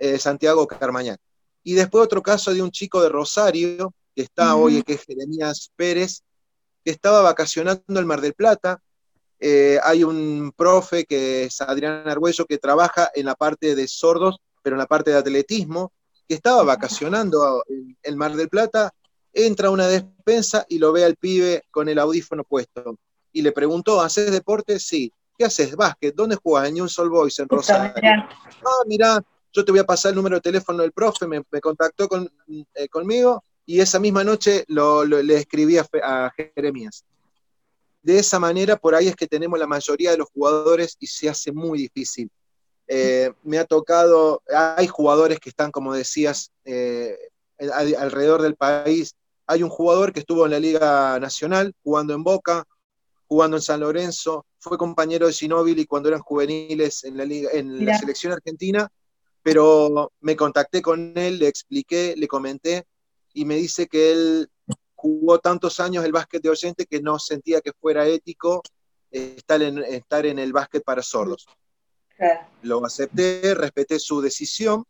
eh, 0.00 0.18
Santiago 0.18 0.66
Carmañac. 0.66 1.20
Y 1.62 1.74
después 1.74 2.04
otro 2.04 2.24
caso 2.24 2.52
de 2.52 2.60
un 2.60 2.72
chico 2.72 3.00
de 3.00 3.08
Rosario, 3.08 3.94
que 4.18 4.24
está 4.24 4.56
hoy, 4.56 4.82
que 4.82 4.94
es 4.94 5.04
Jeremías 5.04 5.70
Pérez, 5.76 6.24
que 6.84 6.90
estaba 6.90 7.22
vacacionando 7.22 7.84
en 7.86 7.98
el 7.98 8.04
Mar 8.04 8.20
del 8.20 8.34
Plata, 8.34 8.82
eh, 9.38 9.78
hay 9.84 10.02
un 10.02 10.52
profe 10.56 11.04
que 11.04 11.44
es 11.44 11.60
Adrián 11.60 12.02
Argüello 12.08 12.44
que 12.44 12.58
trabaja 12.58 13.12
en 13.14 13.26
la 13.26 13.36
parte 13.36 13.76
de 13.76 13.86
sordos, 13.86 14.40
pero 14.60 14.74
en 14.74 14.78
la 14.78 14.86
parte 14.86 15.12
de 15.12 15.18
atletismo, 15.18 15.92
que 16.26 16.34
estaba 16.34 16.64
vacacionando 16.64 17.62
en 17.68 17.96
el 18.02 18.16
Mar 18.16 18.34
del 18.34 18.48
Plata, 18.48 18.90
entra 19.32 19.68
a 19.68 19.70
una 19.70 19.86
despensa 19.86 20.66
y 20.68 20.80
lo 20.80 20.90
ve 20.90 21.04
al 21.04 21.14
pibe 21.14 21.62
con 21.70 21.88
el 21.88 22.00
audífono 22.00 22.42
puesto. 22.42 22.98
Y 23.30 23.42
le 23.42 23.52
preguntó, 23.52 24.00
¿haces 24.00 24.32
deporte? 24.32 24.80
Sí. 24.80 25.12
¿Qué 25.38 25.44
haces? 25.44 25.76
Básquet. 25.76 26.12
¿Dónde 26.12 26.34
juegas? 26.34 26.70
En 26.70 26.74
New 26.74 26.88
Soul 26.88 27.08
Boys, 27.08 27.38
en 27.38 27.48
Rosario. 27.48 27.92
Ah, 27.94 28.82
mira, 28.84 29.22
yo 29.52 29.64
te 29.64 29.70
voy 29.70 29.78
a 29.78 29.86
pasar 29.86 30.10
el 30.10 30.16
número 30.16 30.38
de 30.38 30.40
teléfono 30.40 30.82
del 30.82 30.90
profe, 30.90 31.28
me, 31.28 31.44
contactó 31.60 32.08
con, 32.08 32.28
eh, 32.74 32.88
conmigo 32.88 33.44
y 33.68 33.80
esa 33.80 34.00
misma 34.00 34.24
noche 34.24 34.64
le 34.68 35.34
escribí 35.36 35.78
a, 35.78 35.86
a 36.02 36.32
Jeremías 36.36 37.04
de 38.08 38.18
esa 38.18 38.38
manera, 38.38 38.76
por 38.76 38.94
ahí 38.94 39.08
es 39.08 39.16
que 39.16 39.26
tenemos 39.26 39.58
la 39.58 39.66
mayoría 39.66 40.10
de 40.10 40.16
los 40.16 40.28
jugadores 40.30 40.96
y 40.98 41.06
se 41.06 41.28
hace 41.28 41.52
muy 41.52 41.78
difícil. 41.78 42.30
Eh, 42.86 43.30
me 43.42 43.58
ha 43.58 43.66
tocado, 43.66 44.42
hay 44.48 44.86
jugadores 44.86 45.38
que 45.40 45.50
están, 45.50 45.70
como 45.70 45.92
decías, 45.92 46.50
eh, 46.64 47.18
alrededor 47.58 48.40
del 48.40 48.56
país. 48.56 49.14
Hay 49.46 49.62
un 49.62 49.68
jugador 49.68 50.14
que 50.14 50.20
estuvo 50.20 50.46
en 50.46 50.52
la 50.52 50.58
Liga 50.58 51.18
Nacional, 51.20 51.74
jugando 51.82 52.14
en 52.14 52.22
Boca, 52.22 52.64
jugando 53.26 53.58
en 53.58 53.62
San 53.62 53.80
Lorenzo, 53.80 54.46
fue 54.58 54.78
compañero 54.78 55.26
de 55.26 55.34
Ginóbili 55.34 55.84
cuando 55.84 56.08
eran 56.08 56.22
juveniles 56.22 57.04
en 57.04 57.18
la, 57.18 57.26
liga, 57.26 57.50
en 57.52 57.84
la 57.84 57.98
selección 57.98 58.32
argentina, 58.32 58.88
pero 59.42 60.12
me 60.20 60.34
contacté 60.34 60.80
con 60.80 61.12
él, 61.14 61.38
le 61.38 61.48
expliqué, 61.48 62.14
le 62.16 62.26
comenté, 62.26 62.86
y 63.38 63.44
me 63.44 63.54
dice 63.54 63.86
que 63.86 64.10
él 64.10 64.50
jugó 64.96 65.38
tantos 65.38 65.78
años 65.78 66.04
el 66.04 66.10
básquet 66.10 66.42
de 66.42 66.50
oyente 66.50 66.86
que 66.86 67.00
no 67.00 67.20
sentía 67.20 67.60
que 67.60 67.72
fuera 67.72 68.04
ético 68.08 68.64
eh, 69.12 69.34
estar, 69.36 69.62
en, 69.62 69.78
estar 69.78 70.26
en 70.26 70.40
el 70.40 70.52
básquet 70.52 70.82
para 70.82 71.02
sordos. 71.02 71.46
Lo 72.62 72.84
acepté, 72.84 73.54
respeté 73.54 74.00
su 74.00 74.20
decisión, 74.20 74.84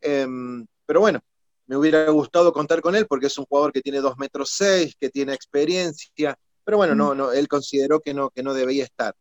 em, 0.00 0.66
pero 0.84 0.98
bueno, 0.98 1.20
me 1.66 1.76
hubiera 1.76 2.10
gustado 2.10 2.52
contar 2.52 2.80
con 2.80 2.96
él 2.96 3.06
porque 3.06 3.28
es 3.28 3.38
un 3.38 3.44
jugador 3.44 3.72
que 3.72 3.80
tiene 3.80 4.00
2 4.00 4.18
metros 4.18 4.50
6, 4.56 4.96
que 4.98 5.08
tiene 5.08 5.32
experiencia, 5.32 6.36
pero 6.64 6.78
bueno, 6.78 6.96
no, 6.96 7.14
no, 7.14 7.30
él 7.30 7.46
consideró 7.46 8.00
que 8.00 8.12
no, 8.12 8.30
que 8.30 8.42
no 8.42 8.54
debía 8.54 8.82
estar. 8.82 9.14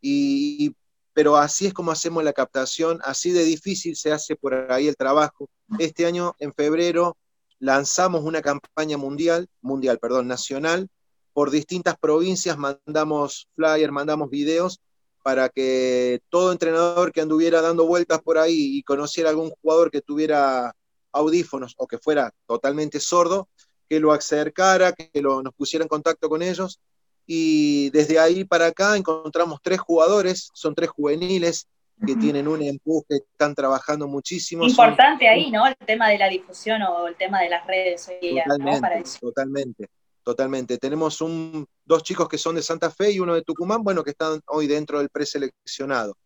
Y, 0.00 0.74
pero 1.12 1.36
así 1.36 1.68
es 1.68 1.72
como 1.72 1.92
hacemos 1.92 2.24
la 2.24 2.32
captación, 2.32 2.98
así 3.04 3.30
de 3.30 3.44
difícil 3.44 3.94
se 3.94 4.10
hace 4.10 4.34
por 4.34 4.72
ahí 4.72 4.88
el 4.88 4.96
trabajo. 4.96 5.48
Este 5.78 6.06
año, 6.06 6.34
en 6.40 6.52
febrero, 6.52 7.16
lanzamos 7.58 8.24
una 8.24 8.42
campaña 8.42 8.96
mundial, 8.96 9.48
mundial, 9.60 9.98
perdón, 9.98 10.28
nacional, 10.28 10.88
por 11.32 11.50
distintas 11.50 11.96
provincias, 11.98 12.56
mandamos 12.56 13.48
flyers, 13.54 13.92
mandamos 13.92 14.30
videos 14.30 14.80
para 15.22 15.48
que 15.48 16.20
todo 16.28 16.52
entrenador 16.52 17.12
que 17.12 17.20
anduviera 17.20 17.60
dando 17.60 17.84
vueltas 17.86 18.22
por 18.22 18.38
ahí 18.38 18.78
y 18.78 18.82
conociera 18.84 19.30
algún 19.30 19.50
jugador 19.50 19.90
que 19.90 20.00
tuviera 20.00 20.72
audífonos 21.12 21.74
o 21.78 21.86
que 21.86 21.98
fuera 21.98 22.32
totalmente 22.46 23.00
sordo, 23.00 23.48
que 23.88 24.00
lo 24.00 24.12
acercara, 24.12 24.92
que 24.92 25.10
lo, 25.20 25.42
nos 25.42 25.52
pusiera 25.54 25.84
en 25.84 25.88
contacto 25.88 26.28
con 26.28 26.42
ellos. 26.42 26.80
Y 27.26 27.90
desde 27.90 28.18
ahí 28.18 28.44
para 28.44 28.66
acá 28.66 28.96
encontramos 28.96 29.58
tres 29.62 29.80
jugadores, 29.80 30.50
son 30.54 30.74
tres 30.74 30.90
juveniles, 30.90 31.66
que 32.04 32.16
tienen 32.16 32.46
un 32.46 32.62
empuje, 32.62 33.16
están 33.16 33.54
trabajando 33.54 34.06
muchísimo. 34.06 34.64
Importante 34.64 35.28
ahí, 35.28 35.50
¿no? 35.50 35.66
El 35.66 35.76
tema 35.76 36.08
de 36.08 36.18
la 36.18 36.28
difusión 36.28 36.82
o 36.82 37.06
el 37.06 37.16
tema 37.16 37.40
de 37.40 37.48
las 37.48 37.66
redes 37.66 38.06
Totalmente, 38.06 39.18
totalmente. 39.20 39.88
totalmente. 40.22 40.78
Tenemos 40.78 41.20
un, 41.20 41.66
dos 41.84 42.02
chicos 42.02 42.28
que 42.28 42.38
son 42.38 42.56
de 42.56 42.62
Santa 42.62 42.90
Fe 42.90 43.12
y 43.12 43.20
uno 43.20 43.34
de 43.34 43.42
Tucumán, 43.42 43.82
bueno, 43.82 44.04
que 44.04 44.10
están 44.10 44.40
hoy 44.46 44.66
dentro 44.66 44.98
del 44.98 45.08
preseleccionado. 45.08 46.16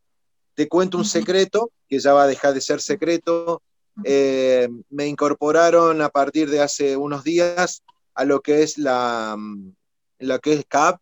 Te 0.54 0.68
cuento 0.68 0.98
un 0.98 1.04
secreto, 1.04 1.70
que 1.88 2.00
ya 2.00 2.12
va 2.12 2.24
a 2.24 2.26
dejar 2.26 2.52
de 2.52 2.60
ser 2.60 2.80
secreto. 2.80 3.62
Eh, 4.04 4.68
me 4.88 5.06
incorporaron 5.06 6.02
a 6.02 6.08
partir 6.08 6.50
de 6.50 6.60
hace 6.60 6.96
unos 6.96 7.22
días 7.22 7.82
a 8.14 8.24
lo 8.24 8.40
que 8.40 8.62
es 8.62 8.76
la, 8.76 9.36
lo 10.18 10.38
que 10.40 10.54
es 10.54 10.64
CAP, 10.66 11.00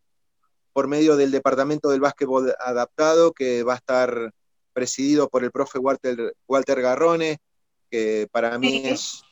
por 0.72 0.88
medio 0.88 1.16
del 1.16 1.30
Departamento 1.30 1.88
del 1.88 2.00
Básquetbol 2.00 2.54
Adaptado, 2.60 3.32
que 3.32 3.62
va 3.62 3.72
a 3.72 3.76
estar 3.76 4.32
presidido 4.78 5.28
por 5.28 5.42
el 5.42 5.50
profe 5.50 5.80
Walter, 5.80 6.36
Walter 6.46 6.80
Garrone, 6.80 7.38
que 7.90 8.28
para 8.30 8.56
mí 8.60 8.82
es, 8.84 9.24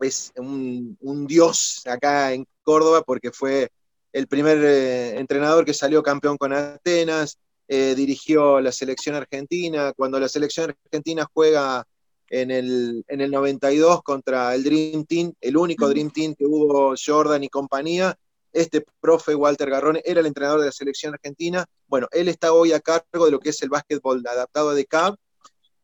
es 0.00 0.32
un, 0.36 0.96
dios 1.28 1.82
acá 1.86 2.32
en 2.32 2.44
Córdoba, 2.64 3.02
porque 3.02 3.30
fue 3.30 3.70
el 4.12 4.26
primer 4.26 4.58
eh, 4.64 5.20
entrenador 5.20 5.64
que 5.64 5.72
salió 5.72 6.02
campeón 6.02 6.36
con 6.36 6.52
Atenas, 6.52 7.38
eh, 7.68 7.94
dirigió 7.94 8.60
la 8.60 8.72
selección 8.72 9.14
argentina, 9.14 9.92
cuando 9.96 10.18
la 10.18 10.28
selección 10.28 10.74
argentina 10.84 11.28
juega 11.32 11.84
en 12.28 12.50
el, 12.50 13.04
en 13.06 13.20
el 13.20 13.30
92 13.30 14.02
contra 14.02 14.52
el 14.56 14.64
Dream 14.64 15.04
Team, 15.04 15.32
el 15.40 15.56
único 15.56 15.88
Dream 15.88 16.10
Team 16.10 16.34
que 16.34 16.44
hubo 16.44 16.94
Jordan 16.96 17.44
y 17.44 17.48
compañía, 17.48 18.16
este 18.52 18.84
profe 19.00 19.34
Walter 19.34 19.70
Garrone 19.70 20.02
era 20.04 20.20
el 20.20 20.26
entrenador 20.26 20.60
de 20.60 20.66
la 20.66 20.72
selección 20.72 21.14
argentina. 21.14 21.66
Bueno, 21.86 22.08
él 22.12 22.28
está 22.28 22.52
hoy 22.52 22.72
a 22.72 22.80
cargo 22.80 23.24
de 23.24 23.30
lo 23.30 23.40
que 23.40 23.50
es 23.50 23.62
el 23.62 23.68
básquetbol 23.68 24.24
adaptado 24.26 24.74
de 24.74 24.86
CAP 24.86 25.16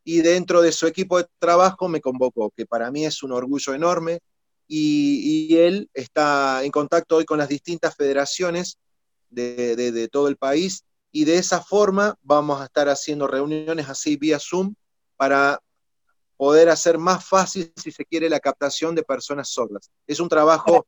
y 0.04 0.20
dentro 0.20 0.62
de 0.62 0.72
su 0.72 0.86
equipo 0.86 1.18
de 1.18 1.26
trabajo 1.38 1.88
me 1.88 2.00
convocó, 2.00 2.52
que 2.56 2.64
para 2.64 2.90
mí 2.92 3.04
es 3.04 3.22
un 3.22 3.32
orgullo 3.32 3.74
enorme. 3.74 4.20
Y, 4.68 5.56
él 5.56 5.90
está 5.94 6.64
en 6.64 6.72
contacto 6.72 7.16
hoy 7.16 7.24
con 7.24 7.38
las 7.38 7.48
distintas 7.48 7.94
federaciones 7.94 8.78
de, 9.30 10.08
todo 10.10 10.28
el 10.28 10.36
país 10.36 10.84
y 11.12 11.24
de 11.24 11.38
esa 11.38 11.60
forma 11.60 12.16
vamos 12.22 12.60
a 12.60 12.64
estar 12.64 12.88
haciendo 12.88 13.26
reuniones 13.26 13.88
así 13.88 14.16
vía 14.16 14.38
Zoom 14.40 14.74
para 15.16 15.60
poder 16.36 16.68
hacer 16.68 16.98
más 16.98 17.24
fácil, 17.24 17.72
si 17.76 17.90
se 17.90 18.04
quiere, 18.04 18.28
la 18.28 18.40
captación 18.40 18.94
de 18.94 19.02
personas 19.02 19.48
sordas. 19.48 19.90
Es 20.06 20.20
un 20.20 20.28
trabajo 20.28 20.86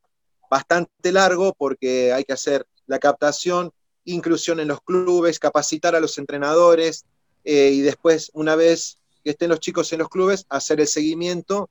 bastante 0.50 1.12
largo 1.12 1.54
porque 1.56 2.12
hay 2.12 2.24
que 2.24 2.32
hacer 2.32 2.66
la 2.86 2.98
captación, 2.98 3.72
inclusión 4.04 4.60
en 4.60 4.68
los 4.68 4.80
clubes, 4.80 5.38
capacitar 5.38 5.94
a 5.94 6.00
los 6.00 6.18
entrenadores 6.18 7.04
eh, 7.44 7.70
y 7.72 7.80
después, 7.80 8.30
una 8.34 8.56
vez 8.56 8.98
que 9.24 9.30
estén 9.30 9.50
los 9.50 9.60
chicos 9.60 9.92
en 9.92 10.00
los 10.00 10.08
clubes, 10.08 10.46
hacer 10.48 10.80
el 10.80 10.86
seguimiento 10.86 11.70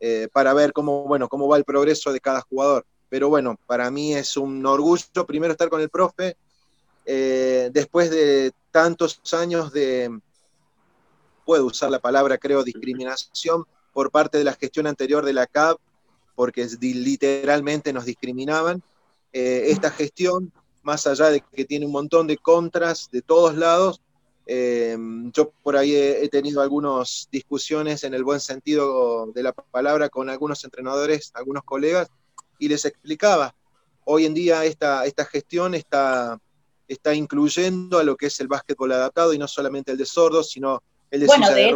eh, 0.00 0.28
para 0.32 0.52
ver 0.54 0.72
cómo, 0.72 1.04
bueno, 1.04 1.28
cómo 1.28 1.48
va 1.48 1.56
el 1.56 1.64
progreso 1.64 2.12
de 2.12 2.20
cada 2.20 2.42
jugador. 2.42 2.84
Pero 3.08 3.28
bueno, 3.28 3.58
para 3.66 3.90
mí 3.90 4.14
es 4.14 4.36
un 4.36 4.64
orgullo 4.66 5.26
primero 5.26 5.52
estar 5.52 5.68
con 5.68 5.80
el 5.80 5.88
profe, 5.88 6.36
eh, 7.04 7.70
después 7.72 8.10
de 8.10 8.52
tantos 8.72 9.20
años 9.32 9.72
de, 9.72 10.10
puedo 11.44 11.66
usar 11.66 11.90
la 11.90 12.00
palabra, 12.00 12.36
creo, 12.36 12.64
discriminación 12.64 13.64
por 13.92 14.10
parte 14.10 14.38
de 14.38 14.44
la 14.44 14.54
gestión 14.54 14.88
anterior 14.88 15.24
de 15.24 15.32
la 15.32 15.46
CAP, 15.46 15.78
porque 16.36 16.68
literalmente 16.80 17.92
nos 17.92 18.04
discriminaban. 18.04 18.82
Eh, 19.32 19.70
esta 19.70 19.90
gestión, 19.90 20.52
más 20.82 21.06
allá 21.08 21.30
de 21.30 21.40
que 21.40 21.64
tiene 21.64 21.86
un 21.86 21.92
montón 21.92 22.28
de 22.28 22.36
contras 22.36 23.08
de 23.10 23.22
todos 23.22 23.56
lados, 23.56 24.00
eh, 24.46 24.96
yo 25.32 25.50
por 25.64 25.76
ahí 25.76 25.96
he, 25.96 26.28
tenido 26.28 26.60
algunas 26.60 27.28
discusiones 27.32 28.04
en 28.04 28.14
el 28.14 28.22
buen 28.22 28.38
sentido 28.38 29.26
de 29.34 29.42
la 29.42 29.52
palabra 29.52 30.08
con 30.08 30.30
algunos 30.30 30.62
entrenadores, 30.62 31.32
algunos 31.34 31.64
colegas, 31.64 32.08
y 32.58 32.68
les 32.68 32.84
explicaba, 32.84 33.54
hoy 34.04 34.24
en 34.24 34.34
día 34.34 34.64
esta, 34.64 35.04
esta 35.04 35.24
gestión 35.24 35.74
está, 35.74 36.38
está 36.86 37.12
incluyendo 37.12 37.98
a 37.98 38.04
lo 38.04 38.16
que 38.16 38.26
es 38.26 38.38
el 38.38 38.46
básquetbol 38.46 38.92
adaptado, 38.92 39.32
y 39.32 39.38
no 39.38 39.48
solamente 39.48 39.92
el 39.92 39.98
de 39.98 40.06
sordos, 40.06 40.50
sino 40.50 40.80
el 41.10 41.20
de, 41.20 41.26
bueno, 41.26 41.50
de, 41.50 41.70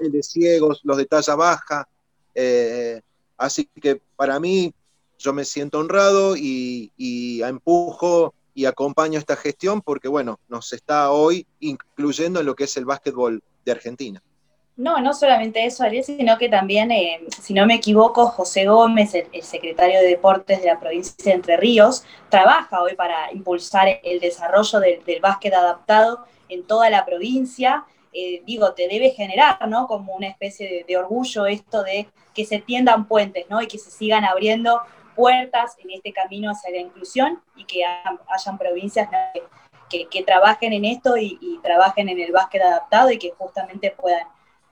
el 0.00 0.12
de 0.12 0.22
ciegos, 0.22 0.80
los 0.82 0.96
de 0.96 1.06
talla 1.06 1.34
baja, 1.34 1.88
eh, 2.34 3.00
Así 3.42 3.68
que 3.80 4.00
para 4.14 4.38
mí 4.38 4.72
yo 5.18 5.32
me 5.32 5.44
siento 5.44 5.80
honrado 5.80 6.36
y, 6.36 7.42
empujo 7.42 8.34
y 8.54 8.66
acompaño 8.66 9.18
esta 9.18 9.34
gestión 9.34 9.80
porque, 9.80 10.06
bueno, 10.06 10.38
nos 10.48 10.72
está 10.72 11.10
hoy 11.10 11.46
incluyendo 11.58 12.38
en 12.40 12.46
lo 12.46 12.54
que 12.54 12.64
es 12.64 12.76
el 12.76 12.84
básquetbol 12.84 13.42
de 13.64 13.72
Argentina. 13.72 14.22
No, 14.76 15.00
no 15.00 15.12
solamente 15.12 15.66
eso, 15.66 15.82
Ariel, 15.82 16.04
sino 16.04 16.38
que 16.38 16.48
también, 16.48 16.92
eh, 16.92 17.20
si 17.42 17.52
no 17.52 17.66
me 17.66 17.74
equivoco, 17.74 18.26
José 18.26 18.66
Gómez, 18.66 19.12
el, 19.14 19.42
secretario 19.42 19.98
de 19.98 20.06
Deportes 20.06 20.60
de 20.62 20.68
la 20.68 20.78
provincia 20.78 21.14
de 21.24 21.32
Entre 21.32 21.56
Ríos, 21.56 22.04
trabaja 22.28 22.80
hoy 22.80 22.94
para 22.94 23.32
impulsar 23.32 23.88
el 24.04 24.20
desarrollo 24.20 24.78
del, 24.78 25.20
básquet 25.20 25.52
adaptado 25.52 26.24
en 26.48 26.64
toda 26.64 26.90
la 26.90 27.04
provincia. 27.04 27.84
Eh, 28.12 28.42
digo, 28.44 28.74
te 28.74 28.88
debe 28.88 29.10
generar, 29.10 29.66
¿no? 29.68 29.86
Como 29.86 30.14
una 30.14 30.28
especie 30.28 30.84
de 30.86 30.96
orgullo 30.96 31.46
esto 31.46 31.82
de 31.82 32.08
que 32.34 32.44
se 32.44 32.58
tiendan 32.58 33.08
puentes, 33.08 33.46
¿no? 33.48 33.62
Y 33.62 33.66
que 33.66 33.78
se 33.78 33.90
sigan 33.90 34.24
abriendo 34.24 34.80
puertas 35.14 35.76
en 35.78 35.90
este 35.90 36.12
camino 36.12 36.50
hacia 36.50 36.70
la 36.70 36.78
inclusión 36.78 37.42
y 37.56 37.64
que 37.64 37.84
hayan 37.84 38.58
provincias 38.58 39.08
que, 40.10 40.22
trabajen 40.24 40.72
en 40.72 40.84
esto 40.84 41.16
y, 41.16 41.60
trabajen 41.62 42.08
en 42.08 42.18
el 42.18 42.32
básquet 42.32 42.62
adaptado 42.62 43.10
y 43.10 43.18
que 43.18 43.30
justamente 43.30 43.90
puedan, 43.90 44.26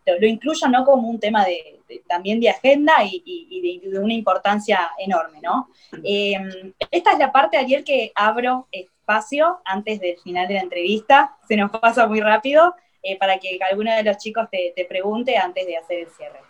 lo, 0.07 0.27
incluyan 0.27 0.73
¿no? 0.73 0.85
como 0.85 1.09
un 1.09 1.21
tema 1.21 1.45
de, 1.45 1.81
también 2.09 2.41
de 2.41 2.51
agenda 2.51 2.95
y, 3.05 3.81
de, 3.83 3.99
una 3.99 4.15
importancia 4.15 4.91
enorme, 4.99 5.41
¿no? 5.43 5.69
Em, 6.03 6.73
esta 6.91 7.13
es 7.13 7.19
la 7.19 7.33
parte, 7.33 7.59
Ariel, 7.59 7.85
que 7.85 8.13
abro 8.15 8.67
espacio 8.73 9.61
antes 9.65 10.01
del 10.01 10.19
final 10.19 10.49
de 10.49 10.55
la 10.55 10.61
entrevista, 10.61 11.37
se 11.47 11.57
nos 11.57 11.71
pasa 11.71 12.07
muy 12.07 12.21
rápido, 12.21 12.75
eh, 13.03 13.19
para 13.19 13.39
que 13.39 13.59
alguno 13.69 13.95
de 13.95 14.03
los 14.03 14.17
chicos 14.19 14.49
te 14.51 14.85
pregunte 14.89 15.37
antes 15.37 15.67
de 15.67 15.77
hacer 15.77 16.01
el 16.01 16.09
cierre. 16.11 16.41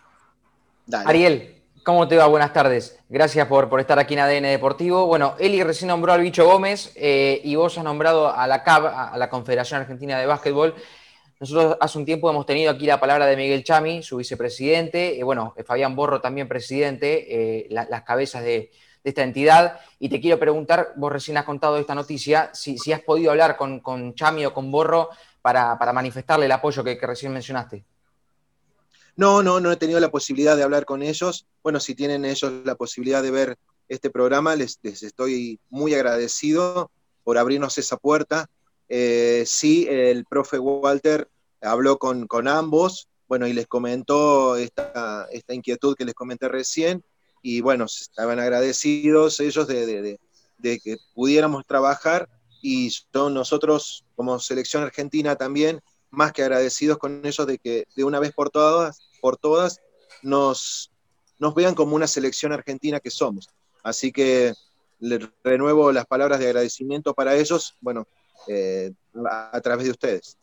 Ariel, 1.07 1.63
¿cómo 1.85 2.09
te 2.09 2.17
va? 2.17 2.27
Buenas 2.27 2.53
tardes. 2.53 2.99
Gracias 3.09 3.47
por, 3.47 3.69
por, 3.69 3.81
estar 3.81 3.99
aquí 3.99 4.15
en 4.15 4.21
ADN 4.21 4.43
Deportivo. 4.45 5.07
Bueno, 5.07 5.35
Eli 5.39 5.63
recién 5.63 5.89
nombró 5.89 6.13
al 6.13 6.21
Bicho 6.21 6.45
Gómez 6.45 6.93
eh, 6.97 7.41
y 7.45 7.55
vos 7.55 7.77
has 7.79 7.85
nombrado 7.85 8.35
a 8.35 8.47
la 8.47 8.63
CAB, 8.63 8.87
a 8.87 9.17
la 9.17 9.31
Confederación 9.31 9.81
Argentina 9.81 10.19
de 10.19 10.27
Básquetbol. 10.27 10.75
Nosotros 11.39 11.77
hace 11.81 11.99
un 11.99 12.05
tiempo 12.05 12.29
hemos 12.29 12.45
tenido 12.45 12.71
aquí 12.71 12.87
la 12.87 13.01
palabra 13.01 13.27
de 13.27 13.37
Miguel 13.37 13.65
Chami, 13.65 14.03
su 14.03 14.19
vicepresidente, 14.19 15.15
y 15.15 15.23
bueno, 15.23 15.55
eh, 15.57 15.63
Fabián 15.63 15.97
Borro 15.97 16.21
también 16.21 16.49
presidente, 16.49 17.61
eh, 17.61 17.67
las 17.71 18.03
cabezas 18.03 18.43
de, 18.43 18.71
esta 19.03 19.23
entidad. 19.23 19.81
Y 19.99 20.11
te 20.11 20.21
quiero 20.21 20.39
preguntar, 20.39 20.93
vos 20.97 21.11
recién 21.11 21.39
has 21.39 21.45
contado 21.45 21.79
esta 21.79 21.95
noticia, 21.95 22.51
si, 22.53 22.77
has 22.93 23.01
podido 23.01 23.31
hablar 23.31 23.57
con, 23.57 23.81
con, 23.81 24.15
Chami 24.15 24.45
o 24.45 24.53
con 24.53 24.71
Borro 24.71 25.09
para, 25.43 25.77
manifestarle 25.93 26.47
el 26.47 26.53
apoyo 26.53 26.85
que 26.85 26.99
recién 27.01 27.33
mencionaste. 27.33 27.85
No, 29.17 29.43
no, 29.43 29.61
no 29.61 29.71
he 29.71 29.77
tenido 29.77 30.01
la 30.01 30.11
posibilidad 30.11 30.57
de 30.57 30.63
hablar 30.63 30.85
con 30.85 31.03
ellos. 31.03 31.47
Bueno, 31.63 31.81
si 31.81 31.95
tienen 31.95 32.25
ellos 32.25 32.53
la 32.65 32.75
posibilidad 32.75 33.23
de 33.23 33.31
ver 33.31 33.59
este 33.89 34.09
programa, 34.09 34.55
les, 34.57 34.79
estoy 34.83 35.61
muy 35.69 35.95
agradecido 35.95 36.91
por 37.25 37.37
abrirnos 37.37 37.77
esa 37.77 37.97
puerta. 37.97 38.49
Eh, 38.89 39.45
sí, 39.47 39.87
el 39.91 40.25
profe 40.25 40.59
Walter 40.59 41.29
habló 41.61 41.99
con, 41.99 42.49
ambos, 42.49 43.09
bueno, 43.29 43.47
y 43.47 43.53
les 43.53 43.67
comentó 43.67 44.57
esta, 44.57 45.29
inquietud 45.49 45.97
que 45.97 46.05
les 46.05 46.15
comenté 46.15 46.49
recién, 46.49 47.05
y 47.43 47.61
bueno, 47.61 47.85
estaban 47.85 48.39
agradecidos 48.39 49.41
ellos 49.41 49.67
de, 49.67 50.19
que 50.63 50.97
pudiéramos 51.15 51.67
trabajar, 51.67 52.29
y 52.63 52.91
nosotros 53.13 54.05
como 54.17 54.39
selección 54.39 54.83
argentina 54.83 55.37
también, 55.37 55.81
más 56.11 56.33
que 56.33 56.43
agradecidos 56.43 56.99
con 56.99 57.25
ellos 57.25 57.47
de 57.47 57.59
que 57.59 57.85
de 57.95 58.05
una 58.05 58.19
vez 58.19 58.33
por 58.33 58.51
todas 58.51 59.11
por 59.21 59.37
todas 59.37 59.81
nos, 60.23 60.91
nos 61.39 61.55
vean 61.55 61.75
como 61.75 61.95
una 61.95 62.07
selección 62.07 62.53
argentina 62.53 63.01
que 63.01 63.11
somos. 63.11 63.49
Así 63.83 64.13
que 64.13 64.55
le 64.99 65.31
renuevo 65.45 65.93
las 65.93 66.07
palabras 66.07 66.39
de 66.41 66.47
agradecimiento 66.47 67.15
para 67.15 67.35
ellos, 67.35 67.77
bueno, 67.81 68.07
eh, 68.49 68.93
a, 69.31 69.61
través 69.61 69.87
de 69.87 69.91
ustedes. 69.93 70.37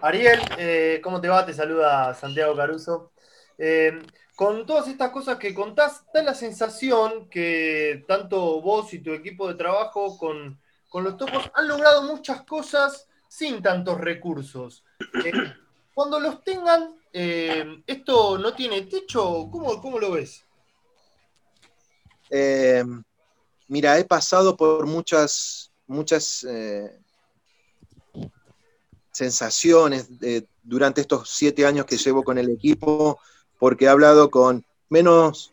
Ariel, 0.00 0.40
eh, 0.58 1.00
¿cómo 1.02 1.20
te 1.20 1.28
va? 1.28 1.46
Te 1.46 1.54
saluda 1.54 2.14
Santiago 2.14 2.56
Caruso. 2.56 3.12
Eh, 3.58 4.02
con 4.34 4.66
todas 4.66 4.88
estas 4.88 5.10
cosas 5.10 5.38
que 5.38 5.54
contás, 5.54 6.04
da 6.12 6.22
la 6.22 6.34
sensación 6.34 7.28
que 7.28 8.04
tanto 8.08 8.60
vos 8.60 8.92
y 8.94 8.98
tu 9.00 9.12
equipo 9.12 9.48
de 9.48 9.54
trabajo 9.54 10.16
con, 10.16 10.60
con 10.88 11.04
los 11.04 11.16
topos 11.16 11.50
han 11.54 11.68
logrado 11.68 12.02
muchas 12.02 12.42
cosas 12.42 13.06
sin 13.28 13.62
tantos 13.62 13.98
recursos. 13.98 14.84
Cuando 15.94 16.20
los 16.20 16.42
tengan, 16.42 16.96
eh, 17.12 17.82
¿esto 17.86 18.36
no 18.38 18.54
tiene 18.54 18.82
techo? 18.82 19.48
¿Cómo, 19.50 19.80
cómo 19.80 19.98
lo 19.98 20.12
ves? 20.12 20.44
Eh, 22.30 22.82
mira, 23.68 23.98
he 23.98 24.04
pasado 24.04 24.56
por 24.56 24.86
muchas, 24.86 25.70
muchas 25.86 26.44
eh, 26.48 26.98
sensaciones 29.10 30.08
durante 30.62 31.02
estos 31.02 31.28
siete 31.28 31.66
años 31.66 31.84
que 31.84 31.98
llevo 31.98 32.22
con 32.22 32.38
el 32.38 32.50
equipo, 32.50 33.20
porque 33.62 33.84
he 33.84 33.88
hablado 33.88 34.28
con 34.28 34.64
menos, 34.88 35.52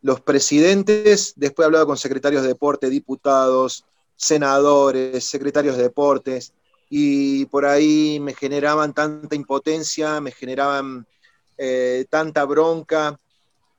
los 0.00 0.20
presidentes, 0.20 1.32
después 1.34 1.66
hablaba 1.66 1.86
con 1.86 1.96
secretarios 1.96 2.42
de 2.42 2.48
deporte, 2.50 2.88
diputados, 2.88 3.84
senadores, 4.14 5.24
secretarios 5.24 5.76
de 5.76 5.82
deportes, 5.82 6.52
y 6.88 7.46
por 7.46 7.66
ahí 7.66 8.20
me 8.20 8.32
generaban 8.32 8.94
tanta 8.94 9.34
impotencia, 9.34 10.20
me 10.20 10.30
generaban 10.30 11.04
eh, 11.56 12.04
tanta 12.08 12.44
bronca, 12.44 13.18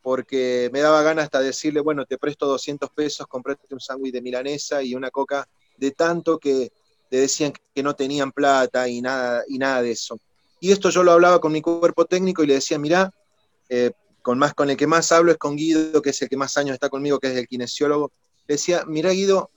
porque 0.01 0.69
me 0.73 0.81
daba 0.81 1.01
ganas 1.01 1.23
hasta 1.23 1.39
decirle, 1.39 1.79
bueno, 1.79 2.05
te 2.05 2.17
presto 2.17 2.47
200 2.47 2.89
pesos, 2.89 3.27
comprate 3.27 3.73
un 3.73 3.79
sándwich 3.79 4.11
de 4.11 4.21
milanesa 4.21 4.83
y 4.83 4.93
una 4.93 5.09
coca, 5.09 5.47
de 5.77 5.91
tanto 5.91 6.37
que 6.37 6.73
te 7.09 7.15
decían 7.15 7.53
que 7.73 7.81
no 7.81 7.95
tenían 7.95 8.33
plata 8.33 8.89
y 8.89 8.99
nada, 8.99 9.45
y 9.47 9.57
nada 9.57 9.81
de 9.81 9.91
eso. 9.91 10.19
Y 10.59 10.73
esto 10.73 10.89
yo 10.89 11.01
lo 11.01 11.13
hablaba 11.13 11.39
con 11.39 11.53
mi 11.53 11.61
cuerpo 11.61 12.03
técnico 12.03 12.43
y 12.43 12.47
le 12.47 12.55
decía, 12.55 12.77
mirá, 12.77 13.13
eh, 13.69 13.91
con, 14.21 14.37
más, 14.37 14.53
con 14.53 14.69
el 14.69 14.77
que 14.77 14.87
más 14.87 15.11
hablo 15.11 15.31
es 15.31 15.37
con 15.37 15.55
Guido, 15.55 16.01
que 16.01 16.09
es 16.09 16.21
el 16.21 16.29
que 16.29 16.37
más 16.37 16.57
años 16.57 16.73
está 16.73 16.89
conmigo, 16.89 17.19
que 17.19 17.27
es 17.27 17.37
el 17.37 17.47
kinesiólogo. 17.47 18.11
Le 18.47 18.55
decía, 18.55 18.83
mirá 18.85 19.11
Guido, 19.11 19.49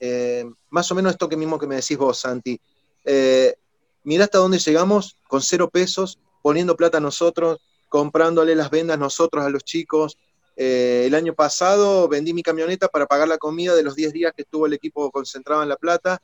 eh, 0.00 0.44
más 0.70 0.90
o 0.90 0.94
menos 0.94 1.12
esto 1.12 1.28
que 1.28 1.36
mismo 1.36 1.58
que 1.58 1.66
me 1.66 1.76
decís 1.76 1.96
vos, 1.96 2.18
Santi. 2.18 2.60
Eh, 3.04 3.54
hasta 4.20 4.38
dónde 4.38 4.58
llegamos 4.58 5.16
con 5.28 5.42
cero 5.42 5.68
pesos, 5.68 6.18
poniendo 6.42 6.76
plata 6.76 7.00
nosotros, 7.00 7.58
comprándole 7.88 8.54
las 8.54 8.70
vendas 8.70 8.98
nosotros 8.98 9.44
a 9.44 9.50
los 9.50 9.64
chicos. 9.64 10.16
Eh, 10.56 11.04
el 11.06 11.14
año 11.14 11.34
pasado 11.34 12.08
vendí 12.08 12.32
mi 12.32 12.42
camioneta 12.42 12.88
para 12.88 13.06
pagar 13.06 13.28
la 13.28 13.38
comida 13.38 13.74
de 13.74 13.82
los 13.82 13.94
10 13.94 14.12
días 14.12 14.32
que 14.34 14.42
estuvo 14.42 14.66
el 14.66 14.72
equipo 14.72 15.10
concentrado 15.10 15.62
en 15.62 15.68
La 15.68 15.76
Plata. 15.76 16.20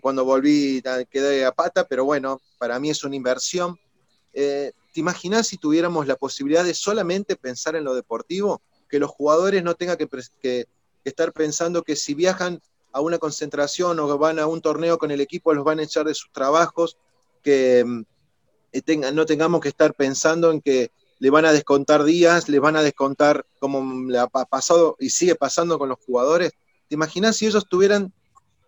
Cuando 0.00 0.24
volví 0.24 0.80
quedé 1.10 1.44
a 1.44 1.50
pata, 1.50 1.84
pero 1.88 2.04
bueno, 2.04 2.40
para 2.56 2.78
mí 2.78 2.90
es 2.90 3.02
una 3.02 3.16
inversión. 3.16 3.76
¿Te 4.96 5.00
imaginas 5.00 5.46
si 5.46 5.58
tuviéramos 5.58 6.06
la 6.06 6.16
posibilidad 6.16 6.64
de 6.64 6.72
solamente 6.72 7.36
pensar 7.36 7.76
en 7.76 7.84
lo 7.84 7.94
deportivo? 7.94 8.62
Que 8.88 8.98
los 8.98 9.10
jugadores 9.10 9.62
no 9.62 9.74
tengan 9.74 9.98
que, 9.98 10.68
estar 11.04 11.34
pensando 11.34 11.82
que 11.82 11.96
si 11.96 12.14
viajan 12.14 12.62
a 12.92 13.02
una 13.02 13.18
concentración 13.18 14.00
o 14.00 14.16
van 14.16 14.38
a 14.38 14.46
un 14.46 14.62
torneo 14.62 14.96
con 14.96 15.10
el 15.10 15.20
equipo 15.20 15.52
los 15.52 15.66
van 15.66 15.80
a 15.80 15.82
echar 15.82 16.06
de 16.06 16.14
sus 16.14 16.32
trabajos, 16.32 16.96
que 17.42 17.84
mm, 17.84 18.04
no 19.12 19.26
tengamos 19.26 19.60
que 19.60 19.68
estar 19.68 19.92
pensando 19.92 20.50
en 20.50 20.62
que 20.62 20.90
le 21.18 21.28
van 21.28 21.44
a 21.44 21.52
descontar 21.52 22.02
días, 22.02 22.48
le 22.48 22.58
van 22.58 22.76
a 22.76 22.82
descontar 22.82 23.44
como 23.58 24.08
le 24.08 24.18
ha 24.18 24.28
pasado 24.28 24.96
y 24.98 25.10
sigue 25.10 25.34
pasando 25.34 25.78
con 25.78 25.90
los 25.90 25.98
jugadores. 26.06 26.52
¿Te 26.88 26.94
imaginas 26.94 27.36
si 27.36 27.44
ellos 27.44 27.68
tuvieran 27.68 28.14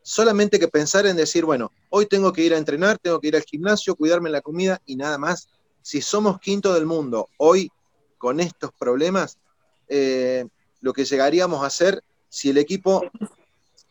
solamente 0.03 0.59
que 0.59 0.69
pensar 0.69 1.07
en 1.07 1.17
decir, 1.17 1.47
bueno, 1.47 1.73
hoy 1.89 2.05
tengo 2.05 2.35
que 2.35 2.43
ir 2.43 2.53
a 2.53 2.59
entrenar, 2.59 2.99
tengo 2.99 3.19
que 3.19 3.29
ir 3.29 3.37
al 3.37 3.45
gimnasio, 3.45 3.95
cuidarme 3.95 4.29
la 4.29 4.43
comida 4.43 4.83
y 4.85 4.97
nada 4.97 5.17
más? 5.17 5.49
Si 5.89 6.03
somos 6.03 6.39
quinto 6.39 6.75
del 6.75 6.85
mundo 6.85 7.31
hoy 7.39 7.73
con 8.19 8.41
estos 8.41 8.73
problemas, 8.79 9.39
eh, 9.89 10.45
lo 10.83 10.93
que 10.93 11.07
llegaríamos 11.07 11.63
a 11.63 11.69
hacer 11.69 12.05
si 12.29 12.51
el 12.51 12.59
equipo 12.59 13.11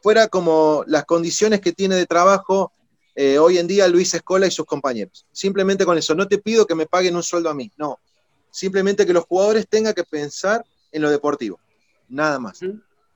fuera 0.04 0.28
como 0.28 0.84
las 0.86 1.06
condiciones 1.06 1.60
que 1.60 1.72
tiene 1.72 1.96
de 1.96 2.06
trabajo 2.06 2.72
eh, 3.16 3.40
hoy 3.40 3.58
en 3.58 3.66
día 3.66 3.88
Luis 3.88 4.14
Escola 4.14 4.46
y 4.46 4.52
sus 4.52 4.68
compañeros. 4.68 5.26
Simplemente 5.32 5.86
con 5.86 5.98
eso, 5.98 6.14
no 6.14 6.28
te 6.28 6.38
pido 6.38 6.68
que 6.68 6.76
me 6.76 6.86
paguen 6.86 7.16
un 7.16 7.24
sueldo 7.24 7.50
a 7.50 7.56
mí, 7.56 7.72
no. 7.78 8.00
Simplemente 8.52 9.04
que 9.04 9.14
los 9.14 9.26
jugadores 9.26 9.68
tengan 9.68 9.96
que 9.96 10.04
pensar 10.04 10.64
en 10.92 11.02
lo 11.02 11.10
deportivo, 11.10 11.60
nada 12.10 12.38
más. 12.38 12.60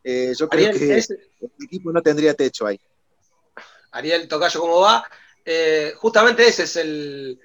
Eh, 0.04 0.34
yo 0.36 0.50
creo 0.50 0.74
que 0.74 0.96
el 0.96 1.52
equipo 1.66 1.92
no 1.92 2.02
tendría 2.02 2.34
techo 2.34 2.66
ahí. 2.66 2.82
Ariel 3.92 4.28
Tocayo, 4.28 4.60
¿cómo 4.60 4.80
va? 4.80 5.06
Eh, 5.46 5.94
justamente 5.98 6.48
ese 6.48 6.64
es 6.64 6.76
el, 6.78 7.40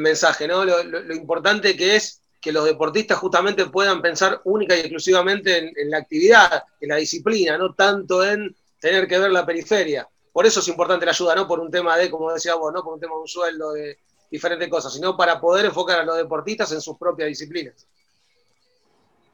mensaje, 0.00 0.48
¿no? 0.48 0.64
Lo, 0.64 1.14
importante 1.14 1.76
que 1.76 1.96
es 1.96 2.20
que 2.40 2.52
los 2.52 2.64
deportistas 2.64 3.18
justamente 3.18 3.66
puedan 3.66 4.02
pensar 4.02 4.40
única 4.44 4.76
y 4.76 4.80
exclusivamente 4.80 5.58
en, 5.58 5.72
en, 5.76 5.90
la 5.90 5.98
actividad, 5.98 6.64
en 6.80 6.88
la 6.90 6.96
disciplina, 6.96 7.56
no 7.56 7.74
tanto 7.74 8.24
en 8.24 8.54
tener 8.80 9.06
que 9.06 9.18
ver 9.18 9.30
la 9.30 9.46
periferia. 9.46 10.08
Por 10.32 10.44
eso 10.46 10.60
es 10.60 10.68
importante 10.68 11.06
la 11.06 11.12
ayuda, 11.12 11.34
no 11.34 11.48
por 11.48 11.60
un 11.60 11.70
tema 11.70 11.96
de, 11.96 12.10
como 12.10 12.32
decía 12.32 12.54
vos, 12.54 12.72
no 12.72 12.84
por 12.84 12.94
un 12.94 13.00
tema 13.00 13.14
de 13.14 13.20
un 13.20 13.28
sueldo, 13.28 13.72
de 13.72 13.98
diferentes 14.30 14.68
cosas, 14.68 14.92
sino 14.92 15.16
para 15.16 15.40
poder 15.40 15.66
enfocar 15.66 16.00
a 16.00 16.04
los 16.04 16.16
deportistas 16.16 16.70
en 16.72 16.80
sus 16.80 16.96
propias 16.98 17.28
disciplinas. 17.28 17.86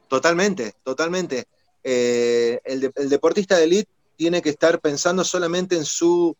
Totalmente, 0.07 0.75
totalmente. 0.83 1.45
Eh, 1.83 2.59
el, 2.63 2.91
deportista 3.09 3.57
de 3.57 3.63
elite 3.63 3.91
tiene 4.15 4.41
que 4.41 4.49
estar 4.49 4.79
pensando 4.79 5.23
solamente 5.23 5.75
en 5.75 5.85
su, 5.85 6.35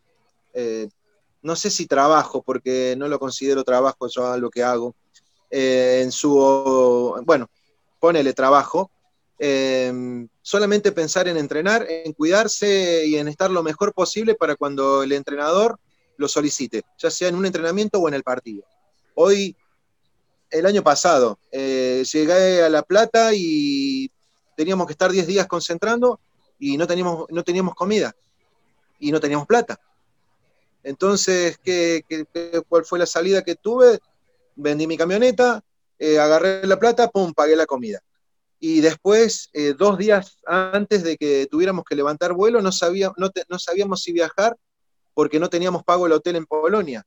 eh, 0.52 0.88
no 1.44 1.54
sé 1.54 1.70
si 1.70 1.86
trabajo, 1.86 2.42
porque 2.42 2.96
no 2.98 3.06
lo 3.06 3.20
considero 3.20 3.62
trabajo 3.62 4.08
yo 4.08 4.36
lo 4.36 4.50
que 4.50 4.64
hago, 4.64 4.96
eh, 5.50 6.00
en 6.02 6.10
su, 6.10 7.22
bueno, 7.24 7.48
ponele 8.00 8.32
trabajo, 8.32 8.90
Em, 9.38 10.28
solamente 10.42 10.92
pensar 10.92 11.26
en 11.26 11.36
entrenar, 11.36 11.86
en 11.88 12.12
cuidarse 12.12 13.04
y 13.06 13.16
en 13.16 13.26
estar 13.28 13.50
lo 13.50 13.62
mejor 13.62 13.92
posible 13.92 14.34
para 14.36 14.54
cuando 14.54 15.02
el 15.02 15.12
entrenador 15.12 15.78
lo 16.16 16.28
solicite, 16.28 16.82
ya 16.98 17.10
sea 17.10 17.28
en 17.28 17.34
un 17.34 17.44
entrenamiento 17.44 17.98
o 17.98 18.06
en 18.06 18.14
el 18.14 18.22
partido. 18.22 18.64
Hoy, 19.14 19.56
el 20.50 20.66
año 20.66 20.84
pasado, 20.84 21.38
eh, 21.50 22.04
llegué 22.12 22.62
a 22.62 22.68
La 22.68 22.82
Plata 22.82 23.32
y 23.34 24.10
teníamos 24.56 24.86
que 24.86 24.92
estar 24.92 25.10
10 25.10 25.26
días 25.26 25.48
concentrando 25.48 26.20
y 26.60 26.76
no 26.76 26.86
teníamos, 26.86 27.26
no 27.30 27.42
teníamos 27.42 27.74
comida 27.74 28.14
y 29.00 29.10
no 29.10 29.18
teníamos 29.18 29.48
plata. 29.48 29.80
Entonces, 30.84 31.58
¿qué, 31.64 32.04
cuál 32.68 32.84
fue 32.84 33.00
la 33.00 33.06
salida 33.06 33.42
que 33.42 33.56
tuve? 33.56 33.98
Vendí 34.54 34.86
mi 34.86 34.96
camioneta, 34.96 35.64
eh, 35.98 36.20
agarré 36.20 36.64
la 36.66 36.78
plata, 36.78 37.08
pum, 37.10 37.34
pagué 37.34 37.56
la 37.56 37.66
comida 37.66 38.00
y 38.66 38.80
después, 38.80 39.50
eh, 39.52 39.74
dos 39.76 39.98
días 39.98 40.38
antes 40.46 41.02
de 41.02 41.18
que 41.18 41.46
tuviéramos 41.50 41.84
que 41.84 41.94
levantar 41.94 42.32
vuelo, 42.32 42.62
no, 42.62 42.72
sabía, 42.72 43.12
no, 43.18 43.58
sabíamos 43.58 44.00
si 44.00 44.10
viajar 44.10 44.56
porque 45.12 45.38
no 45.38 45.50
teníamos 45.50 45.84
pago 45.84 46.06
el 46.06 46.12
hotel 46.12 46.36
en 46.36 46.46
Polonia. 46.46 47.04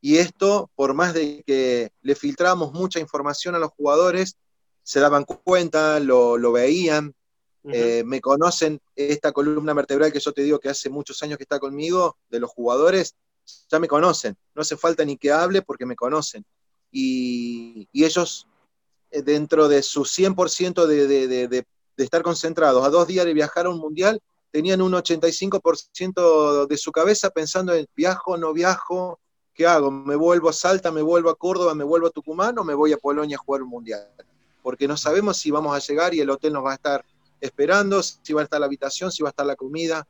Y 0.00 0.18
esto, 0.18 0.70
por 0.76 0.94
más 0.94 1.12
de 1.12 1.42
que 1.44 1.90
le 2.02 2.14
filtrábamos 2.14 2.72
mucha 2.72 3.00
información 3.00 3.56
a 3.56 3.58
los 3.58 3.72
jugadores, 3.72 4.36
se 4.84 5.00
daban 5.00 5.24
cuenta, 5.24 5.98
lo, 5.98 6.38
lo 6.38 6.52
veían, 6.52 7.12
eh, 7.64 8.02
me 8.04 8.20
conocen 8.20 8.80
esta 8.96 9.32
columna 9.32 9.74
vertebral 9.74 10.12
que 10.12 10.20
yo 10.20 10.32
te 10.32 10.42
digo 10.42 10.58
que 10.58 10.70
hace 10.70 10.88
muchos 10.88 11.22
años 11.22 11.36
que 11.36 11.44
está 11.44 11.58
conmigo, 11.58 12.16
de 12.30 12.40
los 12.40 12.50
jugadores, 12.50 13.14
ya 13.70 13.78
me 13.78 13.88
conocen, 13.88 14.36
no 14.54 14.62
hace 14.62 14.76
falta 14.76 15.04
ni 15.04 15.16
que 15.16 15.32
hable 15.32 15.62
porque 15.62 15.86
me 15.86 15.96
conocen. 15.96 16.44
Y, 16.90 17.88
ellos 17.92 18.46
eh, 19.10 19.22
dentro 19.22 19.68
de 19.68 19.82
su 19.82 20.02
100% 20.02 20.86
de, 20.86 21.06
de, 21.06 21.48
de, 21.48 21.66
estar 21.96 22.22
concentrados 22.22 22.82
a 22.82 22.88
dos 22.88 23.06
días 23.06 23.26
de 23.26 23.34
viajar 23.34 23.66
a 23.66 23.70
un 23.70 23.78
mundial, 23.78 24.22
tenían 24.50 24.80
un 24.80 24.92
85% 24.92 26.66
de 26.66 26.76
su 26.78 26.92
cabeza 26.92 27.28
pensando 27.28 27.74
en 27.74 27.86
viajo, 27.94 28.38
no 28.38 28.54
viajo, 28.54 29.20
¿qué 29.54 29.66
hago? 29.66 29.90
¿Me 29.90 30.16
vuelvo 30.16 30.48
a 30.48 30.52
Salta, 30.54 30.90
me 30.90 31.02
vuelvo 31.02 31.28
a 31.28 31.36
Córdoba, 31.36 31.74
me 31.74 31.84
vuelvo 31.84 32.06
a 32.06 32.10
Tucumán 32.10 32.58
o 32.58 32.64
me 32.64 32.74
voy 32.74 32.94
a 32.94 32.96
Polonia 32.96 33.36
a 33.36 33.44
jugar 33.44 33.62
un 33.62 33.68
mundial? 33.68 34.08
Porque 34.62 34.88
no 34.88 34.96
sabemos 34.96 35.36
si 35.36 35.50
vamos 35.50 35.76
a 35.76 35.86
llegar 35.86 36.14
y 36.14 36.20
el 36.20 36.30
hotel 36.30 36.54
nos 36.54 36.64
va 36.64 36.72
a 36.72 36.76
estar 36.76 37.04
esperando, 37.40 38.02
si 38.02 38.32
va 38.32 38.42
a 38.42 38.44
estar 38.44 38.60
la 38.60 38.66
habitación, 38.66 39.10
si 39.10 39.22
va 39.22 39.28
a 39.28 39.30
estar 39.30 39.46
la 39.46 39.56
comida. 39.56 40.06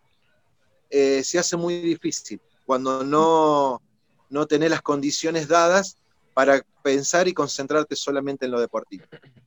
Eh, 0.89 1.23
se 1.23 1.39
hace 1.39 1.57
muy 1.57 1.81
difícil 1.81 2.41
cuando 2.67 3.05
no, 3.05 3.81
no 4.29 4.47
tenés 4.47 4.71
las 4.71 4.83
condiciones 4.83 5.49
dadas 5.49 5.97
para 6.35 6.63
pensar 6.83 7.29
y 7.29 7.35
concentrarte 7.35 7.97
solamente 7.97 8.47
en 8.47 8.53
lo 8.53 8.61
deportivo. 8.61 9.05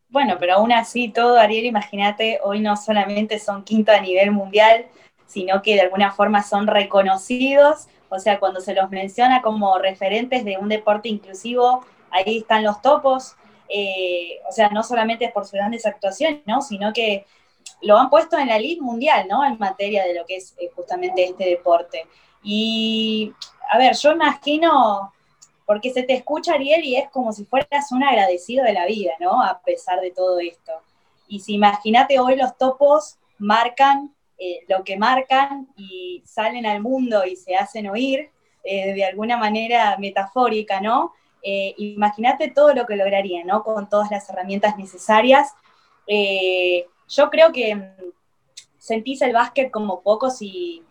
Bueno, 0.10 0.38
pero 0.40 0.56
aún 0.56 0.72
así 0.72 1.10
todo, 1.10 1.40
Ariel, 1.40 1.66
imagínate, 1.66 2.40
hoy 2.44 2.60
no 2.60 2.78
solamente 2.78 3.40
son 3.40 3.64
quinto 3.64 3.92
a 3.92 4.00
nivel 4.00 4.32
mundial, 4.32 4.86
sino 5.26 5.62
que 5.62 5.76
de 5.76 5.82
alguna 5.82 6.12
forma 6.12 6.44
son 6.44 6.68
reconocidos, 6.68 7.88
o 8.10 8.20
sea, 8.20 8.40
cuando 8.40 8.62
se 8.62 8.76
los 8.76 8.92
menciona 8.92 9.42
como 9.42 9.80
referentes 9.80 10.46
de 10.46 10.58
un 10.58 10.70
deporte 10.70 11.10
inclusivo, 11.10 11.84
ahí 12.12 12.40
están 12.40 12.64
los 12.64 12.82
topos, 12.82 13.36
eh, 13.70 14.40
o 14.48 14.52
sea, 14.52 14.70
no 14.70 14.84
solamente 14.84 15.30
por 15.34 15.46
sus 15.46 15.54
grandes 15.54 15.86
actuaciones, 15.88 16.42
¿no? 16.46 16.62
sino 16.62 16.94
que 16.94 17.26
lo 17.84 17.98
han 17.98 18.10
puesto 18.10 18.38
en 18.38 18.48
la 18.48 18.58
lid 18.58 18.82
mundial, 18.82 19.28
¿no? 19.28 19.46
En 19.46 19.60
materia 19.60 20.04
de 20.06 20.14
lo 20.14 20.26
que 20.26 20.38
es 20.38 20.56
eh, 20.58 20.72
justamente 20.76 21.24
este 21.24 21.46
deporte. 21.46 22.08
Y, 22.42 23.34
a 23.72 23.78
ver, 23.78 23.96
yo 23.96 24.12
imagino 24.14 25.14
porque 25.66 25.92
se 25.92 26.04
te 26.04 26.14
escucha, 26.14 26.54
Ariel, 26.54 26.84
y 26.84 26.96
es 26.96 27.10
como 27.10 27.32
si 27.32 27.46
fueras 27.46 27.92
un 27.92 28.04
agradecido 28.04 28.66
de 28.66 28.74
la 28.74 28.86
vida, 28.86 29.14
¿no? 29.20 29.42
A 29.42 29.60
pesar 29.60 30.02
de 30.02 30.12
todo 30.12 30.40
esto. 30.40 30.72
Y 31.28 31.40
si 31.40 31.54
imagínate 31.54 32.20
hoy 32.20 32.36
los 32.36 32.58
topos 32.58 33.18
marcan 33.38 34.14
eh, 34.38 34.62
lo 34.68 34.84
que 34.84 34.98
marcan 34.98 35.68
y 35.78 36.22
salen 36.26 36.66
al 36.66 36.82
mundo 36.82 37.24
y 37.26 37.36
se 37.36 37.56
hacen 37.56 37.88
oír 37.88 38.30
eh, 38.64 38.94
de 38.94 39.06
alguna 39.06 39.38
manera 39.38 39.98
metafórica, 39.98 40.82
¿no? 40.82 41.14
Imagínate 41.46 42.52
todo 42.52 42.74
lo 42.74 42.86
que 42.86 42.96
lograrían, 42.96 43.46
¿no? 43.46 43.64
Con 43.64 43.90
todas 43.90 44.10
las 44.10 44.30
herramientas 44.30 44.78
necesarias. 44.78 45.54
Yo 47.16 47.30
creo 47.30 47.52
que 47.52 47.76
mm, 47.76 48.12
sentís 48.78 49.22
el 49.22 49.34
básquet 49.34 49.72
como 49.72 50.02
pocos 50.02 50.42
y 50.42 50.84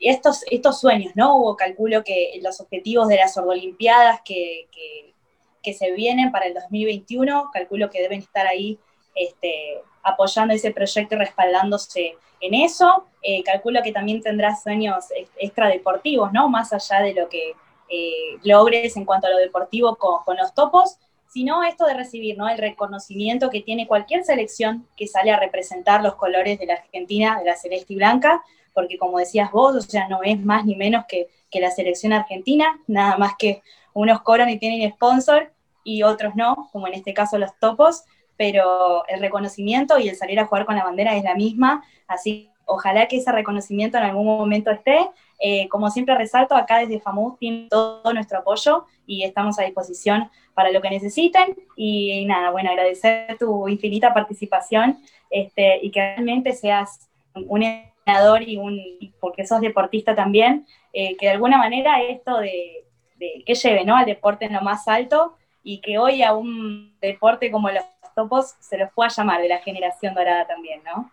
estos, 0.00 0.44
estos 0.50 0.80
sueños, 0.80 1.12
¿no? 1.14 1.36
Hubo 1.36 1.56
calculo 1.56 2.02
que 2.02 2.38
los 2.42 2.60
objetivos 2.60 3.08
de 3.08 3.16
las 3.16 3.36
Olimpiadas 3.36 4.20
que, 4.24 4.68
que, 4.72 5.74
se 5.74 5.90
vienen 5.90 6.30
para 6.30 6.46
el 6.46 6.54
2021, 6.54 7.50
calculo 7.52 7.90
que 7.90 8.00
deben 8.00 8.20
estar 8.20 8.46
ahí 8.46 8.78
este, 9.16 9.82
apoyando 10.04 10.54
ese 10.54 10.70
proyecto 10.70 11.16
y 11.16 11.18
respaldándose 11.18 12.14
en 12.40 12.54
eso. 12.54 13.06
Eh, 13.20 13.42
calculo 13.42 13.82
que 13.82 13.90
también 13.90 14.22
tendrás 14.22 14.62
sueños 14.62 15.06
extradeportivos, 15.36 16.32
¿no? 16.32 16.48
Más 16.48 16.72
allá 16.72 17.00
de 17.00 17.14
lo 17.14 17.28
que 17.28 17.54
eh, 17.88 18.38
logres 18.44 18.96
en 18.96 19.04
cuanto 19.04 19.26
a 19.26 19.30
lo 19.30 19.38
deportivo 19.38 19.96
con, 19.96 20.36
los 20.36 20.54
topos, 20.54 20.98
sino 21.36 21.62
esto 21.62 21.84
de 21.84 21.92
recibir 21.92 22.38
¿no? 22.38 22.48
el 22.48 22.56
reconocimiento 22.56 23.50
que 23.50 23.60
tiene 23.60 23.86
cualquier 23.86 24.24
selección 24.24 24.88
que 24.96 25.06
sale 25.06 25.30
a 25.30 25.38
representar 25.38 26.02
los 26.02 26.14
colores 26.14 26.58
de 26.58 26.64
la 26.64 26.72
Argentina, 26.72 27.38
de 27.38 27.44
la 27.44 27.56
celeste 27.56 27.92
y 27.92 27.96
blanca, 27.96 28.42
porque 28.72 28.96
como 28.96 29.18
decías 29.18 29.52
vos, 29.52 29.76
o 29.76 29.82
sea, 29.82 30.08
no 30.08 30.22
es 30.22 30.42
más 30.42 30.64
ni 30.64 30.76
menos 30.76 31.04
que, 31.06 31.28
que 31.50 31.60
la 31.60 31.70
selección 31.70 32.14
argentina, 32.14 32.80
nada 32.86 33.18
más 33.18 33.34
que 33.38 33.60
unos 33.92 34.22
cobran 34.22 34.48
y 34.48 34.58
tienen 34.58 34.90
sponsor 34.92 35.52
y 35.84 36.04
otros 36.04 36.34
no, 36.36 36.70
como 36.72 36.86
en 36.86 36.94
este 36.94 37.12
caso 37.12 37.36
los 37.36 37.50
topos, 37.58 38.04
pero 38.38 39.06
el 39.06 39.20
reconocimiento 39.20 39.98
y 39.98 40.08
el 40.08 40.16
salir 40.16 40.40
a 40.40 40.46
jugar 40.46 40.64
con 40.64 40.76
la 40.76 40.84
bandera 40.84 41.18
es 41.18 41.22
la 41.22 41.34
misma, 41.34 41.84
así 42.08 42.50
ojalá 42.66 43.08
que 43.08 43.16
ese 43.16 43.32
reconocimiento 43.32 43.96
en 43.96 44.04
algún 44.04 44.26
momento 44.26 44.70
esté. 44.70 44.98
Eh, 45.38 45.68
como 45.68 45.90
siempre 45.90 46.14
resalto, 46.14 46.54
acá 46.54 46.78
desde 46.78 47.00
FAMUS 47.00 47.38
tiene 47.38 47.68
todo 47.70 48.12
nuestro 48.12 48.38
apoyo 48.38 48.84
y 49.06 49.22
estamos 49.22 49.58
a 49.58 49.62
disposición 49.62 50.30
para 50.54 50.70
lo 50.70 50.82
que 50.82 50.90
necesiten. 50.90 51.56
Y, 51.76 52.24
nada, 52.26 52.50
bueno, 52.50 52.70
agradecer 52.70 53.38
tu 53.38 53.68
infinita 53.68 54.12
participación 54.12 54.98
este, 55.30 55.78
y 55.82 55.90
que 55.90 56.00
realmente 56.00 56.52
seas 56.52 57.08
un 57.34 57.62
entrenador 57.62 58.42
y 58.42 58.56
un, 58.56 58.80
porque 59.20 59.46
sos 59.46 59.60
deportista 59.60 60.14
también, 60.14 60.66
eh, 60.92 61.16
que 61.16 61.26
de 61.26 61.32
alguna 61.32 61.58
manera 61.58 62.02
esto 62.02 62.38
de, 62.38 62.84
de, 63.16 63.42
que 63.46 63.54
lleve 63.54 63.84
¿no? 63.84 63.96
al 63.96 64.06
deporte 64.06 64.46
en 64.46 64.54
lo 64.54 64.62
más 64.62 64.88
alto 64.88 65.36
y 65.62 65.80
que 65.80 65.98
hoy 65.98 66.22
a 66.22 66.34
un 66.34 66.96
deporte 67.00 67.50
como 67.50 67.70
los 67.70 67.84
topos 68.14 68.54
se 68.60 68.78
los 68.78 68.90
pueda 68.92 69.10
llamar 69.10 69.42
de 69.42 69.48
la 69.48 69.58
generación 69.58 70.14
dorada 70.14 70.46
también, 70.46 70.80
¿no? 70.84 71.10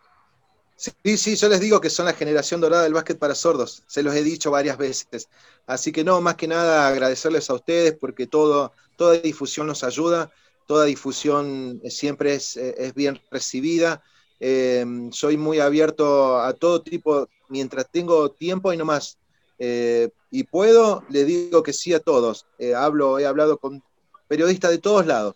Sí, 0.75 1.17
sí, 1.17 1.35
yo 1.35 1.49
les 1.49 1.59
digo 1.59 1.79
que 1.79 1.89
son 1.89 2.05
la 2.05 2.13
generación 2.13 2.59
dorada 2.59 2.83
del 2.83 2.93
básquet 2.93 3.17
para 3.17 3.35
sordos, 3.35 3.83
se 3.87 4.03
los 4.03 4.15
he 4.15 4.23
dicho 4.23 4.51
varias 4.51 4.77
veces. 4.77 5.29
Así 5.65 5.91
que 5.91 6.03
no, 6.03 6.19
más 6.19 6.35
que 6.35 6.47
nada 6.47 6.87
agradecerles 6.87 7.49
a 7.49 7.53
ustedes 7.53 7.95
porque 7.99 8.27
todo, 8.27 8.73
toda 8.97 9.13
difusión 9.13 9.67
nos 9.67 9.83
ayuda, 9.83 10.31
toda 10.67 10.85
difusión 10.85 11.81
siempre 11.89 12.35
es, 12.35 12.57
bien 12.95 13.19
recibida. 13.31 14.03
Eh, 14.39 14.85
soy 15.11 15.37
muy 15.37 15.59
abierto 15.59 16.39
a 16.39 16.53
todo 16.53 16.81
tipo, 16.81 17.29
mientras 17.49 17.89
tengo 17.89 18.31
tiempo 18.31 18.73
y 18.73 18.77
no 18.77 18.85
más. 18.85 19.17
Eh, 19.59 20.09
y 20.31 20.43
puedo, 20.43 21.03
le 21.09 21.25
digo 21.25 21.63
que 21.63 21.73
sí 21.73 21.93
a 21.93 21.99
todos. 21.99 22.45
Eh, 22.57 22.73
hablo, 22.73 23.19
he 23.19 23.25
hablado 23.25 23.57
con 23.57 23.83
periodistas 24.27 24.71
de 24.71 24.79
todos 24.79 25.05
lados, 25.05 25.35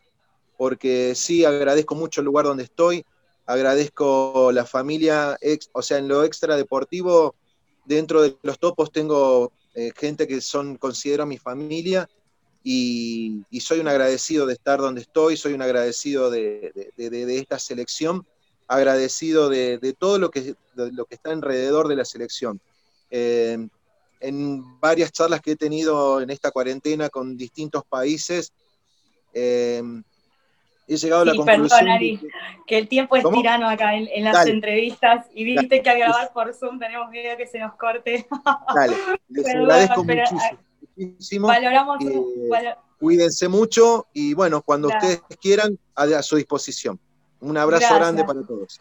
porque 0.58 1.14
sí 1.16 1.46
agradezco 1.46 1.96
mucho 1.96 2.22
el 2.22 2.26
lugar 2.26 2.46
donde 2.46 2.64
estoy, 2.64 3.06
agradezco 3.48 4.52
la 4.52 4.66
familia, 4.66 5.40
o 5.72 5.82
sea, 5.82 5.98
en 5.98 6.08
lo 6.08 6.24
extra 6.24 6.56
deportivo, 6.58 7.34
dentro 7.86 8.22
de 8.22 8.38
los 8.44 8.60
topos 8.60 8.92
tengo 8.92 9.52
eh, 9.74 9.92
gente 9.96 10.28
que 10.28 10.42
son, 10.42 10.76
considero 10.76 11.26
mi 11.26 11.38
familia, 11.38 12.08
y, 12.64 13.46
soy 13.62 13.80
un 13.80 13.88
agradecido 13.88 14.46
de 14.46 14.54
estar 14.54 14.80
donde 14.80 15.02
estoy, 15.02 15.38
soy 15.38 15.54
un 15.54 15.62
agradecido 15.62 16.30
de, 16.30 16.94
esta 16.98 17.58
selección, 17.58 18.28
agradecido 18.68 19.48
de, 19.48 19.96
todo 19.98 20.20
lo 20.20 20.30
que, 20.30 20.56
está 21.10 21.32
alrededor 21.32 21.88
de 21.88 21.96
la 21.96 22.04
selección. 22.04 22.60
Eh, 23.10 23.58
en 24.20 24.80
varias 24.82 25.14
charlas 25.14 25.40
que 25.40 25.52
he 25.52 25.56
tenido 25.56 26.20
en 26.20 26.30
esta 26.30 26.52
cuarentena 26.52 27.08
con 27.08 27.38
distintos 27.38 27.86
países, 27.86 28.52
eh, 29.34 29.82
he 30.88 30.98
llegado 30.98 31.24
a 31.24 31.26
la 31.26 31.36
conclusión. 31.36 31.86
que, 32.66 32.78
el 32.78 32.88
tiempo 32.88 33.16
es 33.16 33.24
tirano 33.30 33.70
acá 33.70 33.96
en, 33.96 34.24
las 34.24 34.48
entrevistas 34.48 35.26
y 35.34 35.44
viste 35.44 35.82
que 35.82 35.90
al 35.90 36.00
grabar 36.00 36.32
por 36.34 36.54
Zoom 36.54 36.80
tenemos 36.80 37.10
miedo 37.10 37.36
que 37.38 37.48
se 37.48 37.60
nos 37.60 37.76
corte. 37.76 38.28
Dale, 38.76 38.96
les 39.30 39.48
agradezco 39.48 40.04
muchísimo. 40.04 41.48
Valoramos. 41.48 41.98
Eh, 42.06 42.76
cuídense 43.00 43.48
mucho 43.48 44.08
y 44.14 44.34
bueno, 44.34 44.62
cuando 44.62 44.88
ustedes 44.88 45.22
quieran, 45.42 45.78
a, 45.96 46.22
su 46.22 46.38
disposición. 46.38 47.00
Un 47.42 47.58
abrazo 47.58 47.96
grande 47.96 48.24
para 48.24 48.42
todos. 48.42 48.80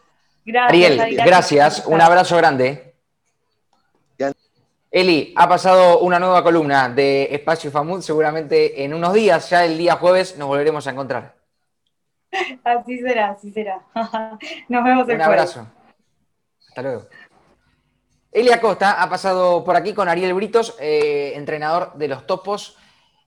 Ariel, 0.69 1.16
gracias. 1.16 1.85
Un 1.87 2.01
abrazo 2.01 2.37
grande. 2.37 2.95
Eli, 4.90 5.35
ha 5.37 5.49
pasado 5.49 5.99
una 5.99 6.19
nueva 6.19 6.42
columna 6.42 6.88
de 6.88 7.25
Espacio 7.31 7.71
FAMUD, 7.71 8.01
seguramente 8.01 8.83
en 8.83 8.95
unos 8.95 9.12
días, 9.12 9.51
ya 9.51 9.64
el 9.64 9.77
día 9.77 9.97
jueves, 9.97 10.38
nos 10.38 10.49
volveremos 10.49 10.87
a 10.87 10.90
encontrar. 10.92 11.35
Así 12.64 12.99
será, 12.99 13.31
así 13.31 13.53
será. 13.53 13.81
Nos 14.68 14.85
vemos 14.85 15.09
el 15.09 15.16
Un 15.16 15.22
abrazo. 15.22 15.66
Hasta 16.68 16.83
luego. 16.83 17.09
Eli 18.33 18.51
Acosta 18.51 19.03
ha 19.03 19.09
pasado 19.09 19.64
por 19.64 19.77
aquí 19.77 19.94
con 19.94 20.09
Ariel 20.09 20.35
Britos, 20.35 20.77
eh, 20.79 21.33
entrenador 21.37 21.94
de 21.94 22.09
los 22.09 22.27
Topos, 22.27 22.77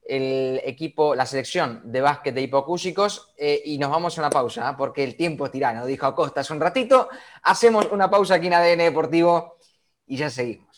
el 0.10 0.62
equipo, 0.64 1.16
la 1.16 1.26
selección 1.26 1.82
de 1.84 2.02
básquet 2.02 2.34
de 2.34 2.42
hipocúsicos, 2.42 3.34
eh, 3.38 3.62
y 3.66 3.78
nos 3.78 3.90
vamos 3.90 4.18
a 4.18 4.22
una 4.22 4.30
pausa, 4.30 4.70
¿eh? 4.70 4.74
porque 4.78 5.04
el 5.04 5.16
tiempo 5.16 5.46
es 5.46 5.52
tirano, 5.52 5.86
dijo 5.86 6.06
Acosta 6.06 6.42
hace 6.42 6.54
un 6.54 6.60
ratito. 6.60 7.10
Hacemos 7.44 7.88
una 7.92 8.10
pausa 8.10 8.36
aquí 8.36 8.48
en 8.48 8.54
ADN 8.54 8.78
Deportivo 8.78 9.58
y 10.06 10.18
ya 10.18 10.30
seguimos. 10.30 10.69